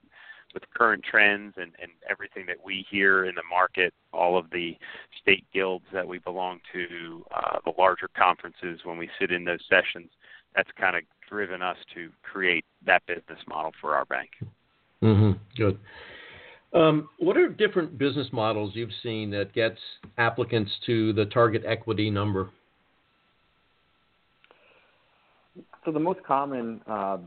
with 0.56 0.64
current 0.74 1.04
trends 1.04 1.54
and, 1.58 1.74
and 1.80 1.92
everything 2.10 2.46
that 2.48 2.56
we 2.66 2.84
hear 2.90 3.26
in 3.26 3.36
the 3.36 3.44
market, 3.48 3.94
all 4.12 4.38
of 4.38 4.50
the 4.50 4.76
state 5.22 5.46
guilds 5.54 5.86
that 5.94 6.08
we 6.08 6.18
belong 6.20 6.60
to, 6.74 7.24
uh, 7.36 7.60
the 7.66 7.74
larger 7.78 8.10
conferences 8.18 8.80
when 8.86 8.98
we 8.98 9.08
sit 9.20 9.32
in 9.32 9.44
those 9.44 9.60
sessions, 9.70 10.10
that's 10.56 10.70
kind 10.80 10.96
of 10.96 11.04
driven 11.30 11.62
us 11.62 11.78
to 11.94 12.10
create 12.24 12.66
that 12.86 13.06
business 13.06 13.40
model 13.48 13.72
for 13.80 13.96
our 13.96 14.06
bank. 14.06 14.30
Mm-hmm. 15.04 15.32
Good. 15.58 15.78
Um, 16.74 17.10
what 17.20 17.38
are 17.38 17.50
different 17.50 17.98
business 17.98 18.28
models 18.32 18.72
you've 18.74 18.90
seen 19.04 19.30
that 19.32 19.54
gets 19.54 19.80
applicants 20.18 20.72
to 20.86 21.14
the 21.14 21.26
target 21.26 21.64
equity 21.66 22.10
number? 22.10 22.50
So 25.84 25.92
the 25.92 26.00
most 26.00 26.24
common 26.24 26.82
uh, 26.88 27.18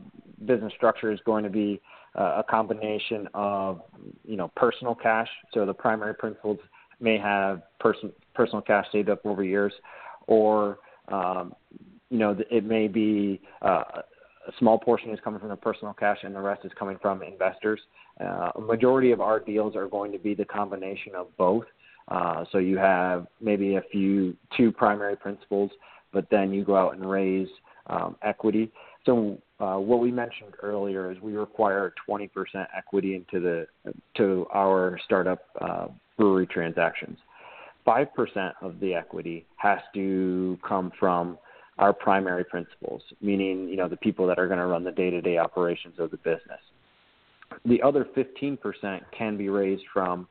business 0.45 0.73
structure 0.75 1.11
is 1.11 1.19
going 1.25 1.43
to 1.43 1.49
be 1.49 1.79
uh, 2.17 2.37
a 2.37 2.43
combination 2.43 3.27
of 3.33 3.81
you 4.25 4.37
know 4.37 4.51
personal 4.55 4.95
cash. 4.95 5.29
So 5.53 5.65
the 5.65 5.73
primary 5.73 6.13
principals 6.13 6.59
may 6.99 7.17
have 7.17 7.61
person, 7.79 8.11
personal 8.33 8.61
cash 8.61 8.85
saved 8.91 9.09
up 9.09 9.25
over 9.25 9.43
years, 9.43 9.73
or 10.27 10.79
um, 11.09 11.53
you 12.09 12.17
know 12.17 12.35
it 12.49 12.65
may 12.65 12.87
be 12.87 13.41
uh, 13.61 13.83
a 14.47 14.51
small 14.57 14.79
portion 14.79 15.11
is 15.11 15.19
coming 15.23 15.39
from 15.39 15.49
the 15.49 15.55
personal 15.55 15.93
cash 15.93 16.17
and 16.23 16.35
the 16.35 16.41
rest 16.41 16.65
is 16.65 16.71
coming 16.77 16.97
from 17.01 17.21
investors. 17.21 17.79
Uh, 18.19 18.51
a 18.55 18.61
majority 18.61 19.11
of 19.11 19.21
our 19.21 19.39
deals 19.39 19.75
are 19.75 19.87
going 19.87 20.11
to 20.11 20.19
be 20.19 20.33
the 20.33 20.45
combination 20.45 21.13
of 21.15 21.27
both. 21.37 21.65
Uh, 22.09 22.43
so 22.51 22.57
you 22.57 22.77
have 22.77 23.27
maybe 23.39 23.75
a 23.75 23.81
few 23.91 24.35
two 24.57 24.71
primary 24.71 25.15
principals, 25.15 25.69
but 26.11 26.25
then 26.31 26.51
you 26.51 26.63
go 26.63 26.75
out 26.75 26.95
and 26.95 27.09
raise 27.09 27.47
um, 27.87 28.15
equity. 28.23 28.71
So 29.05 29.37
what 29.59 29.99
we 29.99 30.11
mentioned 30.11 30.53
earlier 30.63 31.11
is 31.11 31.19
we 31.21 31.35
require 31.35 31.93
20% 32.07 32.29
equity 32.75 33.15
into 33.15 33.39
the 33.39 33.93
to 34.15 34.45
our 34.53 34.99
startup 35.05 35.39
uh, 35.59 35.87
brewery 36.17 36.47
transactions. 36.47 37.17
Five 37.85 38.13
percent 38.13 38.53
of 38.61 38.79
the 38.79 38.93
equity 38.93 39.45
has 39.57 39.79
to 39.95 40.57
come 40.67 40.91
from 40.99 41.37
our 41.77 41.93
primary 41.93 42.43
principals, 42.43 43.01
meaning 43.21 43.67
you 43.67 43.77
know 43.77 43.87
the 43.87 43.97
people 43.97 44.27
that 44.27 44.37
are 44.37 44.47
going 44.47 44.59
to 44.59 44.65
run 44.65 44.83
the 44.83 44.91
day-to-day 44.91 45.37
operations 45.37 45.95
of 45.97 46.11
the 46.11 46.17
business. 46.17 46.59
The 47.65 47.81
other 47.81 48.05
15% 48.15 49.01
can 49.17 49.37
be 49.37 49.49
raised 49.49 49.83
from 49.91 50.27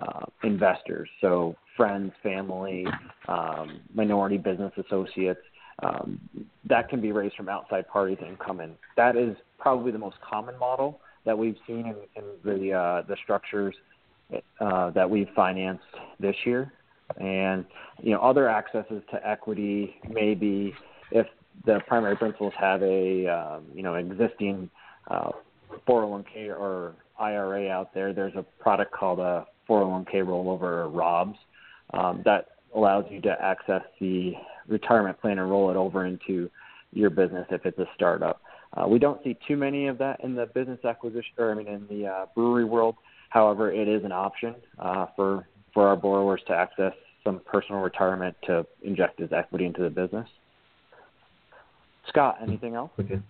uh, 0.00 0.24
investors, 0.42 1.08
so 1.20 1.54
friends, 1.76 2.12
family, 2.22 2.86
um, 3.28 3.80
minority 3.94 4.38
business 4.38 4.72
associates. 4.78 5.40
Um, 5.82 6.20
that 6.68 6.88
can 6.88 7.00
be 7.00 7.10
raised 7.10 7.34
from 7.34 7.48
outside 7.48 7.88
parties 7.88 8.18
and 8.24 8.38
come 8.38 8.60
in. 8.60 8.72
That 8.96 9.16
is 9.16 9.36
probably 9.58 9.90
the 9.90 9.98
most 9.98 10.16
common 10.20 10.56
model 10.58 11.00
that 11.24 11.36
we've 11.36 11.56
seen 11.66 11.86
in, 11.86 11.96
in 12.16 12.24
the 12.44 12.72
uh, 12.72 13.02
the 13.02 13.16
structures 13.22 13.74
uh, 14.60 14.90
that 14.90 15.08
we've 15.08 15.28
financed 15.34 15.84
this 16.20 16.36
year. 16.44 16.72
And 17.18 17.64
you 18.02 18.12
know, 18.12 18.20
other 18.20 18.48
accesses 18.48 19.02
to 19.10 19.26
equity 19.26 19.96
may 20.08 20.34
be 20.34 20.72
if 21.10 21.26
the 21.66 21.80
primary 21.86 22.16
principals 22.16 22.54
have 22.58 22.82
a 22.82 23.26
um, 23.26 23.64
you 23.74 23.82
know 23.82 23.94
existing 23.94 24.70
uh, 25.08 25.30
401k 25.86 26.48
or 26.48 26.94
IRA 27.18 27.68
out 27.68 27.92
there, 27.94 28.12
there's 28.12 28.34
a 28.36 28.44
product 28.60 28.92
called 28.92 29.18
a 29.18 29.46
401k 29.68 30.14
rollover 30.24 30.62
or 30.62 30.88
ROBS 30.88 31.36
um, 31.92 32.22
that 32.24 32.46
allows 32.74 33.04
you 33.10 33.20
to 33.22 33.36
access 33.40 33.82
the 34.00 34.32
retirement 34.68 35.20
plan 35.20 35.38
and 35.38 35.50
roll 35.50 35.70
it 35.70 35.76
over 35.76 36.06
into 36.06 36.50
your 36.92 37.10
business 37.10 37.46
if 37.50 37.66
it's 37.66 37.78
a 37.78 37.86
startup. 37.94 38.40
Uh, 38.74 38.86
we 38.88 38.98
don't 38.98 39.22
see 39.22 39.36
too 39.46 39.56
many 39.56 39.86
of 39.86 39.98
that 39.98 40.22
in 40.24 40.34
the 40.34 40.46
business 40.46 40.82
acquisition, 40.84 41.32
or 41.38 41.50
I 41.50 41.54
mean, 41.54 41.68
in 41.68 41.86
the 41.88 42.06
uh, 42.06 42.26
brewery 42.34 42.64
world. 42.64 42.96
However, 43.28 43.72
it 43.72 43.88
is 43.88 44.04
an 44.04 44.12
option 44.12 44.54
uh, 44.78 45.06
for 45.16 45.46
for 45.74 45.88
our 45.88 45.96
borrowers 45.96 46.42
to 46.46 46.54
access 46.54 46.92
some 47.24 47.40
personal 47.46 47.80
retirement 47.80 48.36
to 48.44 48.66
inject 48.82 49.20
as 49.20 49.32
equity 49.32 49.64
into 49.64 49.82
the 49.82 49.90
business. 49.90 50.28
Scott, 52.08 52.38
anything 52.42 52.74
else? 52.74 52.90
Okay. 52.98 53.20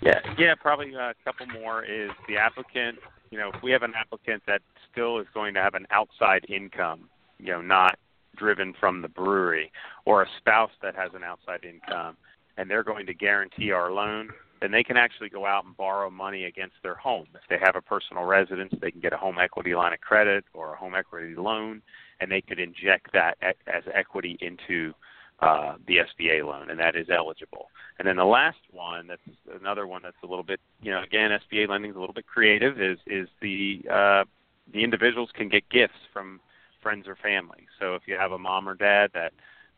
Yeah, 0.00 0.20
yeah, 0.38 0.54
probably 0.54 0.94
a 0.94 1.14
couple 1.24 1.46
more 1.46 1.84
is 1.84 2.10
the 2.28 2.36
applicant. 2.36 2.98
You 3.30 3.38
know, 3.38 3.50
if 3.54 3.62
we 3.62 3.70
have 3.72 3.82
an 3.82 3.92
applicant 3.94 4.42
that 4.46 4.62
still 4.90 5.18
is 5.18 5.26
going 5.34 5.54
to 5.54 5.60
have 5.60 5.74
an 5.74 5.86
outside 5.90 6.46
income, 6.48 7.08
you 7.38 7.52
know, 7.52 7.60
not 7.60 7.98
driven 8.38 8.74
from 8.78 9.02
the 9.02 9.08
brewery, 9.08 9.70
or 10.04 10.22
a 10.22 10.26
spouse 10.38 10.70
that 10.82 10.94
has 10.94 11.10
an 11.14 11.24
outside 11.24 11.64
income, 11.64 12.16
and 12.56 12.70
they're 12.70 12.84
going 12.84 13.06
to 13.06 13.14
guarantee 13.14 13.72
our 13.72 13.92
loan, 13.92 14.30
then 14.60 14.70
they 14.70 14.82
can 14.82 14.96
actually 14.96 15.28
go 15.28 15.46
out 15.46 15.64
and 15.64 15.76
borrow 15.76 16.10
money 16.10 16.44
against 16.44 16.74
their 16.82 16.94
home. 16.94 17.26
If 17.34 17.48
they 17.48 17.58
have 17.64 17.76
a 17.76 17.80
personal 17.80 18.24
residence, 18.24 18.74
they 18.80 18.90
can 18.90 19.00
get 19.00 19.12
a 19.12 19.16
home 19.16 19.38
equity 19.38 19.74
line 19.74 19.92
of 19.92 20.00
credit 20.00 20.44
or 20.54 20.74
a 20.74 20.76
home 20.76 20.94
equity 20.94 21.34
loan, 21.36 21.82
and 22.20 22.30
they 22.30 22.40
could 22.40 22.58
inject 22.58 23.12
that 23.12 23.36
as 23.42 23.84
equity 23.94 24.36
into 24.40 24.92
uh, 25.40 25.74
the 25.86 25.98
SBA 25.98 26.44
loan, 26.44 26.70
and 26.70 26.80
that 26.80 26.96
is 26.96 27.06
eligible. 27.10 27.70
And 27.98 28.08
then 28.08 28.16
the 28.16 28.24
last 28.24 28.58
one, 28.72 29.06
that's 29.06 29.60
another 29.60 29.86
one 29.86 30.02
that's 30.02 30.16
a 30.24 30.26
little 30.26 30.42
bit, 30.42 30.60
you 30.82 30.90
know, 30.90 31.02
again, 31.02 31.30
SBA 31.30 31.68
lending 31.68 31.92
is 31.92 31.96
a 31.96 32.00
little 32.00 32.14
bit 32.14 32.26
creative. 32.26 32.80
Is 32.80 32.98
is 33.06 33.28
the 33.40 33.82
uh, 33.88 34.24
the 34.72 34.82
individuals 34.82 35.30
can 35.34 35.48
get 35.48 35.68
gifts 35.70 35.98
from 36.12 36.40
friends 36.82 37.06
or 37.06 37.16
family. 37.16 37.66
So 37.78 37.94
if 37.94 38.02
you 38.06 38.16
have 38.16 38.32
a 38.32 38.38
mom 38.38 38.68
or 38.68 38.74
dad 38.74 39.10
that 39.14 39.32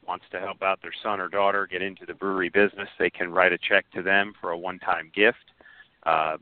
wants 0.06 0.24
to 0.32 0.40
help 0.40 0.62
out 0.62 0.80
their 0.82 0.94
son 1.02 1.20
or 1.20 1.28
daughter 1.28 1.66
get 1.66 1.82
into 1.82 2.06
the 2.06 2.14
brewery 2.14 2.48
business, 2.48 2.88
they 2.98 3.10
can 3.10 3.30
write 3.30 3.52
a 3.52 3.58
check 3.58 3.90
to 3.92 4.02
them 4.02 4.32
for 4.40 4.50
a 4.50 4.58
one-time 4.58 5.10
gift. 5.14 5.52
Uh, 6.04 6.36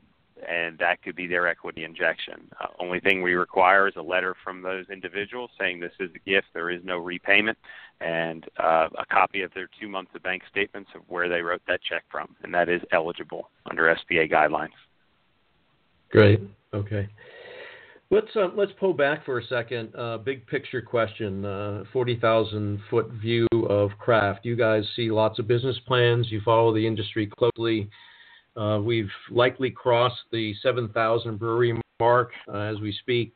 and 0.47 0.77
that 0.77 1.01
could 1.01 1.15
be 1.15 1.27
their 1.27 1.47
equity 1.47 1.83
injection. 1.83 2.49
Uh, 2.61 2.67
only 2.79 2.99
thing 2.99 3.21
we 3.21 3.33
require 3.33 3.87
is 3.87 3.95
a 3.97 4.01
letter 4.01 4.35
from 4.43 4.61
those 4.61 4.85
individuals 4.89 5.51
saying 5.59 5.79
this 5.79 5.91
is 5.99 6.09
a 6.15 6.29
gift, 6.29 6.47
there 6.53 6.69
is 6.69 6.81
no 6.83 6.97
repayment, 6.97 7.57
and 7.99 8.45
uh, 8.57 8.87
a 8.97 9.05
copy 9.05 9.41
of 9.41 9.53
their 9.53 9.69
two 9.79 9.89
months 9.89 10.11
of 10.15 10.23
bank 10.23 10.43
statements 10.49 10.89
of 10.95 11.01
where 11.07 11.27
they 11.27 11.41
wrote 11.41 11.61
that 11.67 11.81
check 11.81 12.03
from, 12.09 12.35
and 12.43 12.53
that 12.53 12.69
is 12.69 12.81
eligible 12.91 13.49
under 13.69 13.93
SBA 14.09 14.31
guidelines. 14.31 14.69
Great. 16.09 16.41
Okay. 16.73 17.07
Let's 18.11 18.35
uh, 18.35 18.47
let's 18.55 18.71
pull 18.79 18.93
back 18.93 19.23
for 19.23 19.37
a 19.37 19.45
second. 19.45 19.95
Uh, 19.95 20.17
big 20.17 20.47
picture 20.47 20.81
question. 20.81 21.45
Uh, 21.45 21.83
Forty 21.93 22.19
thousand 22.19 22.79
foot 22.89 23.09
view 23.21 23.47
of 23.69 23.91
craft. 23.99 24.45
You 24.45 24.55
guys 24.55 24.83
see 24.95 25.11
lots 25.11 25.37
of 25.37 25.47
business 25.47 25.77
plans. 25.85 26.31
You 26.31 26.41
follow 26.43 26.73
the 26.73 26.85
industry 26.85 27.29
closely. 27.37 27.89
Uh, 28.57 28.79
we've 28.83 29.11
likely 29.29 29.69
crossed 29.71 30.23
the 30.31 30.53
7,000 30.61 31.37
brewery 31.37 31.79
mark 31.99 32.31
uh, 32.51 32.57
as 32.57 32.79
we 32.81 32.91
speak. 32.91 33.33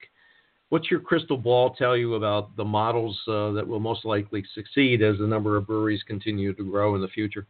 What's 0.69 0.89
your 0.89 0.99
crystal 0.99 1.37
ball 1.37 1.75
tell 1.75 1.95
you 1.95 2.15
about 2.15 2.55
the 2.57 2.65
models 2.65 3.17
uh, 3.27 3.51
that 3.51 3.65
will 3.65 3.79
most 3.79 4.05
likely 4.05 4.43
succeed 4.53 5.01
as 5.01 5.17
the 5.19 5.27
number 5.27 5.55
of 5.55 5.67
breweries 5.67 6.03
continue 6.03 6.51
to 6.53 6.63
grow 6.63 6.95
in 6.95 7.01
the 7.01 7.07
future? 7.07 7.47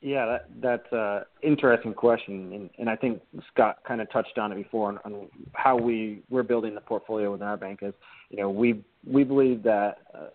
Yeah, 0.00 0.26
that, 0.26 0.46
that's 0.60 0.92
an 0.92 1.22
interesting 1.42 1.92
question, 1.92 2.52
and, 2.52 2.70
and 2.78 2.88
I 2.88 2.94
think 2.94 3.20
Scott 3.52 3.78
kind 3.86 4.00
of 4.00 4.08
touched 4.12 4.38
on 4.38 4.52
it 4.52 4.54
before 4.54 4.88
on, 4.88 4.98
on 5.04 5.26
how 5.54 5.76
we 5.76 6.22
we're 6.30 6.44
building 6.44 6.76
the 6.76 6.80
portfolio 6.80 7.32
within 7.32 7.48
our 7.48 7.56
bank. 7.56 7.80
Is 7.82 7.94
you 8.30 8.36
know 8.36 8.48
we 8.48 8.84
we 9.04 9.24
believe 9.24 9.64
that 9.64 9.98
uh, 10.14 10.28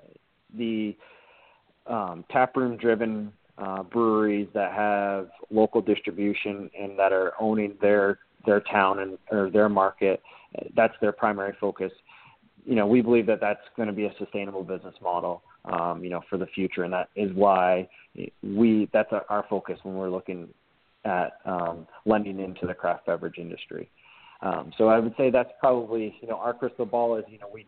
the 0.57 0.97
um, 1.87 2.25
taproom 2.29 2.75
driven 2.75 3.31
uh, 3.57 3.83
breweries 3.83 4.49
that 4.53 4.73
have 4.73 5.29
local 5.49 5.81
distribution 5.81 6.69
and 6.77 6.99
that 6.99 7.13
are 7.13 7.31
owning 7.39 7.75
their 7.81 8.19
their 8.45 8.59
town 8.59 8.99
and 8.99 9.17
or 9.31 9.49
their 9.49 9.69
market. 9.69 10.21
That's 10.75 10.93
their 10.99 11.13
primary 11.13 11.55
focus. 11.61 11.91
You 12.65 12.75
know, 12.75 12.85
we 12.85 13.01
believe 13.01 13.27
that 13.27 13.39
that's 13.39 13.63
going 13.77 13.87
to 13.87 13.93
be 13.93 14.05
a 14.05 14.13
sustainable 14.19 14.63
business 14.63 14.95
model. 15.01 15.41
Um, 15.65 16.03
you 16.03 16.09
know, 16.09 16.21
for 16.29 16.37
the 16.37 16.47
future, 16.47 16.83
and 16.83 16.91
that 16.91 17.07
is 17.15 17.31
why 17.33 17.87
we 18.43 18.89
that's 18.91 19.07
our, 19.13 19.25
our 19.29 19.45
focus 19.49 19.79
when 19.83 19.95
we're 19.95 20.09
looking 20.09 20.49
at 21.05 21.39
um, 21.45 21.87
lending 22.05 22.41
into 22.41 22.67
the 22.67 22.73
craft 22.73 23.05
beverage 23.05 23.37
industry. 23.37 23.89
Um, 24.41 24.73
so 24.77 24.89
I 24.89 24.99
would 24.99 25.15
say 25.15 25.29
that's 25.29 25.51
probably 25.61 26.17
you 26.21 26.27
know 26.27 26.35
our 26.35 26.53
crystal 26.53 26.85
ball 26.85 27.15
is 27.15 27.23
you 27.29 27.39
know 27.39 27.47
we 27.53 27.65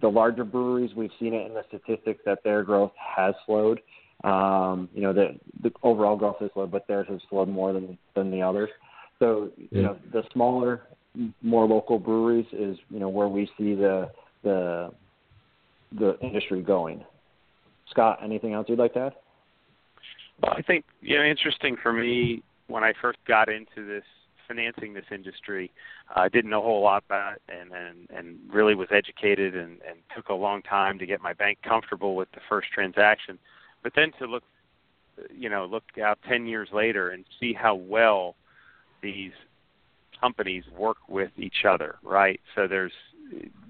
the 0.00 0.08
larger 0.08 0.44
breweries, 0.44 0.94
we've 0.94 1.10
seen 1.18 1.34
it 1.34 1.46
in 1.46 1.54
the 1.54 1.62
statistics 1.68 2.20
that 2.24 2.44
their 2.44 2.62
growth 2.62 2.92
has 2.96 3.34
slowed. 3.44 3.80
Um, 4.24 4.88
you 4.94 5.02
know, 5.02 5.12
the, 5.12 5.36
the 5.62 5.72
overall 5.82 6.16
growth 6.16 6.36
is 6.40 6.50
slow, 6.54 6.66
but 6.66 6.86
theirs 6.86 7.06
has 7.10 7.20
slowed 7.28 7.48
more 7.48 7.72
than 7.72 7.98
than 8.14 8.30
the 8.30 8.42
others. 8.42 8.70
So, 9.18 9.50
you 9.56 9.68
yeah. 9.70 9.82
know, 9.82 9.98
the 10.12 10.22
smaller, 10.32 10.82
more 11.42 11.66
local 11.66 11.98
breweries 11.98 12.46
is 12.52 12.78
you 12.90 12.98
know 12.98 13.08
where 13.08 13.28
we 13.28 13.46
see 13.58 13.74
the 13.74 14.10
the 14.42 14.92
the 15.92 16.18
industry 16.20 16.62
going. 16.62 17.04
Scott, 17.90 18.18
anything 18.22 18.52
else 18.52 18.66
you'd 18.68 18.78
like 18.78 18.94
to 18.94 19.00
add? 19.00 19.14
Well, 20.42 20.52
I 20.56 20.62
think 20.62 20.84
you 21.00 21.16
know, 21.16 21.24
interesting 21.24 21.76
for 21.82 21.92
me 21.92 22.42
when 22.66 22.84
I 22.84 22.92
first 23.00 23.18
got 23.26 23.48
into 23.48 23.86
this 23.86 24.04
financing 24.48 24.94
this 24.94 25.04
industry, 25.10 25.72
I 26.14 26.28
didn't 26.28 26.50
know 26.50 26.60
a 26.60 26.64
whole 26.64 26.82
lot 26.82 27.04
about 27.06 27.34
it, 27.34 27.42
and 27.48 27.72
and 27.72 28.08
and 28.10 28.38
really 28.52 28.74
was 28.74 28.88
educated, 28.90 29.54
and 29.56 29.80
and 29.88 29.98
took 30.14 30.28
a 30.28 30.34
long 30.34 30.62
time 30.62 30.98
to 30.98 31.06
get 31.06 31.20
my 31.20 31.32
bank 31.32 31.58
comfortable 31.62 32.14
with 32.16 32.30
the 32.32 32.40
first 32.48 32.68
transaction. 32.72 33.38
But 33.82 33.92
then 33.94 34.12
to 34.18 34.26
look, 34.26 34.42
you 35.34 35.48
know, 35.48 35.64
look 35.66 35.84
out 36.02 36.18
10 36.28 36.46
years 36.46 36.68
later 36.72 37.10
and 37.10 37.24
see 37.38 37.52
how 37.52 37.74
well 37.74 38.34
these 39.02 39.32
companies 40.20 40.64
work 40.76 40.96
with 41.08 41.30
each 41.36 41.64
other, 41.68 41.96
right? 42.02 42.40
So 42.54 42.66
there's, 42.66 42.92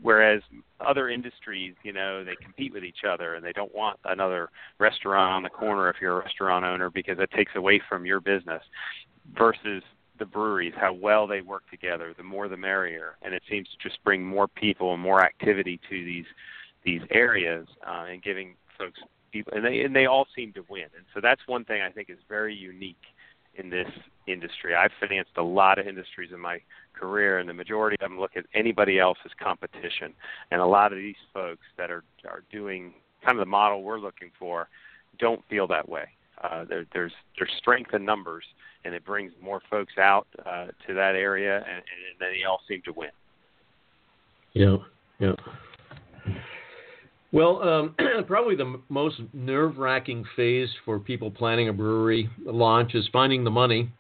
whereas 0.03 0.43
other 0.81 1.09
industries, 1.09 1.75
you 1.83 1.93
know, 1.93 2.25
they 2.25 2.37
compete 2.37 2.73
with 2.73 2.85
each 2.85 3.05
other 3.09 3.35
and 3.35 3.45
they 3.45 3.53
don't 3.53 3.75
want 3.75 3.99
another 4.05 4.51
restaurant 4.79 5.33
on 5.33 5.43
the 5.43 5.49
corner 5.49 5.89
if 5.89 5.97
you're 6.01 6.21
a 6.21 6.23
restaurant 6.23 6.65
owner 6.65 6.91
because 6.91 7.19
it 7.19 7.31
takes 7.33 7.53
away 7.57 7.81
from 7.89 8.07
your 8.07 8.21
business 8.21 8.63
versus 9.37 9.83
the 10.19 10.25
breweries, 10.25 10.73
how 10.77 10.93
well 10.93 11.27
they 11.27 11.41
work 11.41 11.69
together, 11.71 12.15
the 12.17 12.23
more 12.23 12.49
the 12.49 12.57
merrier. 12.57 13.17
And 13.23 13.35
it 13.35 13.43
seems 13.51 13.69
to 13.69 13.89
just 13.89 14.03
bring 14.05 14.25
more 14.25 14.49
people 14.49 14.95
and 14.95 15.03
more 15.03 15.23
activity 15.23 15.81
to 15.91 16.05
these 16.05 16.27
these 16.85 17.03
areas 17.11 17.67
uh, 17.85 18.05
and 18.09 18.23
giving 18.23 18.55
folks 18.79 19.01
people, 19.33 19.53
and 19.55 19.65
they 19.65 19.81
and 19.81 19.95
they 19.95 20.07
all 20.07 20.27
seem 20.35 20.53
to 20.53 20.65
win. 20.69 20.85
And 20.97 21.05
so 21.15 21.21
that's 21.21 21.41
one 21.47 21.65
thing 21.65 21.83
I 21.83 21.91
think 21.91 22.11
is 22.11 22.19
very 22.29 22.55
unique 22.55 22.97
in 23.59 23.71
this 23.71 23.89
industry. 24.27 24.75
I've 24.75 24.91
financed 25.01 25.33
a 25.37 25.43
lot 25.43 25.79
of 25.79 25.87
industries 25.87 26.31
in 26.33 26.41
my 26.41 26.61
career, 26.95 27.39
and 27.39 27.49
the 27.49 27.55
majority 27.55 27.97
of 28.01 28.09
them 28.09 28.19
look 28.19 28.33
at 28.37 28.45
anybody 28.55 28.99
else 28.99 29.19
as 29.25 29.31
competition. 29.43 30.13
And 30.51 30.61
a 30.61 30.67
lot 30.67 30.93
of 30.93 30.99
these 30.99 31.17
folks 31.33 31.67
that 31.79 31.91
are 31.91 32.05
are 32.29 32.43
doing 32.51 32.95
kind 33.25 33.39
of 33.39 33.45
the 33.45 33.51
model 33.51 33.83
we're 33.83 33.99
looking 33.99 34.31
for 34.39 34.69
don't 35.19 35.43
feel 35.49 35.67
that 35.69 35.89
way. 35.89 36.09
Uh, 36.43 36.65
there, 36.65 36.87
there's 36.93 37.13
there's 37.39 37.51
strength 37.59 37.95
in 37.95 38.05
numbers, 38.05 38.45
and 38.85 38.95
it 38.95 39.05
brings 39.05 39.33
more 39.43 39.61
folks 39.71 39.95
out 39.99 40.27
uh, 40.45 40.67
to 40.87 40.95
that 40.95 41.15
area, 41.15 41.57
and, 41.57 41.77
and 41.77 42.21
they 42.21 42.45
all 42.45 42.61
seem 42.69 42.83
to 42.83 42.93
win. 42.93 43.11
Yeah, 44.53 44.77
yeah. 45.19 45.35
Well, 47.33 47.63
um, 47.63 47.95
probably 48.27 48.57
the 48.57 48.81
most 48.89 49.21
nerve 49.33 49.79
wracking 49.79 50.25
phase 50.37 50.69
for 50.85 50.99
people 50.99 51.31
planning 51.31 51.69
a 51.69 51.73
brewery 51.73 52.31
launch 52.45 52.95
is 52.95 53.09
finding 53.13 53.45
the 53.45 53.51
money 53.51 53.91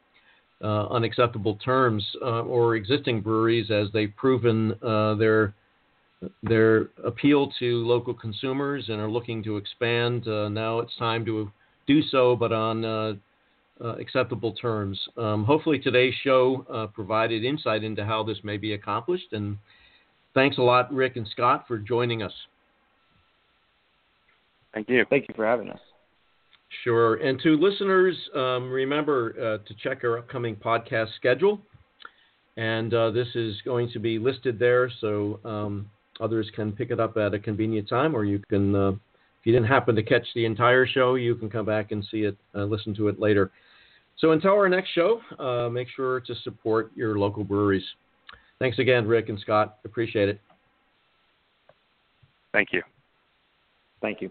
uh, 0.62 0.86
on 0.86 1.04
acceptable 1.04 1.56
terms 1.56 2.04
uh, 2.22 2.42
or 2.42 2.76
existing 2.76 3.20
breweries 3.20 3.70
as 3.70 3.88
they've 3.92 4.14
proven 4.16 4.74
uh, 4.82 5.14
their 5.14 5.54
their 6.42 6.88
appeal 7.04 7.52
to 7.58 7.86
local 7.86 8.14
consumers 8.14 8.88
and 8.88 8.98
are 8.98 9.10
looking 9.10 9.42
to 9.44 9.58
expand. 9.58 10.26
Uh, 10.26 10.48
now 10.48 10.78
it's 10.78 10.96
time 10.96 11.26
to 11.26 11.50
do 11.86 12.00
so, 12.02 12.34
but 12.34 12.52
on 12.52 12.84
uh, 12.84 13.12
uh, 13.84 13.96
acceptable 13.96 14.52
terms. 14.52 14.98
Um, 15.18 15.44
hopefully, 15.44 15.78
today's 15.78 16.14
show 16.24 16.88
provided 16.94 17.44
insight 17.44 17.84
into 17.84 18.02
how 18.04 18.22
this 18.22 18.38
may 18.42 18.56
be 18.56 18.72
accomplished. 18.72 19.32
And 19.32 19.58
thanks 20.32 20.56
a 20.56 20.62
lot, 20.62 20.92
Rick 20.92 21.16
and 21.16 21.28
Scott, 21.28 21.66
for 21.68 21.76
joining 21.76 22.22
us. 22.22 22.32
Thank 24.76 24.90
you. 24.90 25.06
Thank 25.08 25.26
you 25.26 25.34
for 25.34 25.46
having 25.46 25.70
us. 25.70 25.80
Sure. 26.84 27.14
And 27.14 27.40
to 27.40 27.56
listeners, 27.56 28.14
um, 28.34 28.70
remember 28.70 29.34
uh, 29.40 29.66
to 29.66 29.74
check 29.82 30.04
our 30.04 30.18
upcoming 30.18 30.54
podcast 30.54 31.14
schedule. 31.16 31.62
And 32.58 32.92
uh, 32.92 33.10
this 33.10 33.28
is 33.34 33.54
going 33.64 33.90
to 33.92 33.98
be 33.98 34.18
listed 34.18 34.58
there 34.58 34.90
so 35.00 35.40
um, 35.46 35.90
others 36.20 36.50
can 36.54 36.72
pick 36.72 36.90
it 36.90 37.00
up 37.00 37.16
at 37.16 37.32
a 37.32 37.38
convenient 37.38 37.88
time, 37.88 38.14
or 38.14 38.24
you 38.24 38.42
can, 38.50 38.74
uh, 38.74 38.90
if 38.90 39.44
you 39.44 39.52
didn't 39.52 39.68
happen 39.68 39.96
to 39.96 40.02
catch 40.02 40.26
the 40.34 40.44
entire 40.44 40.86
show, 40.86 41.14
you 41.14 41.36
can 41.36 41.48
come 41.48 41.64
back 41.64 41.90
and 41.92 42.06
see 42.10 42.24
it, 42.24 42.36
uh, 42.54 42.64
listen 42.64 42.94
to 42.96 43.08
it 43.08 43.18
later. 43.18 43.50
So 44.18 44.32
until 44.32 44.50
our 44.50 44.68
next 44.68 44.90
show, 44.90 45.22
uh, 45.38 45.70
make 45.70 45.88
sure 45.88 46.20
to 46.20 46.34
support 46.44 46.92
your 46.94 47.18
local 47.18 47.44
breweries. 47.44 47.84
Thanks 48.58 48.78
again, 48.78 49.06
Rick 49.06 49.30
and 49.30 49.40
Scott. 49.40 49.78
Appreciate 49.86 50.28
it. 50.28 50.38
Thank 52.52 52.74
you. 52.74 52.82
Thank 54.02 54.20
you. 54.20 54.30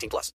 18 0.01 0.09
plus. 0.09 0.29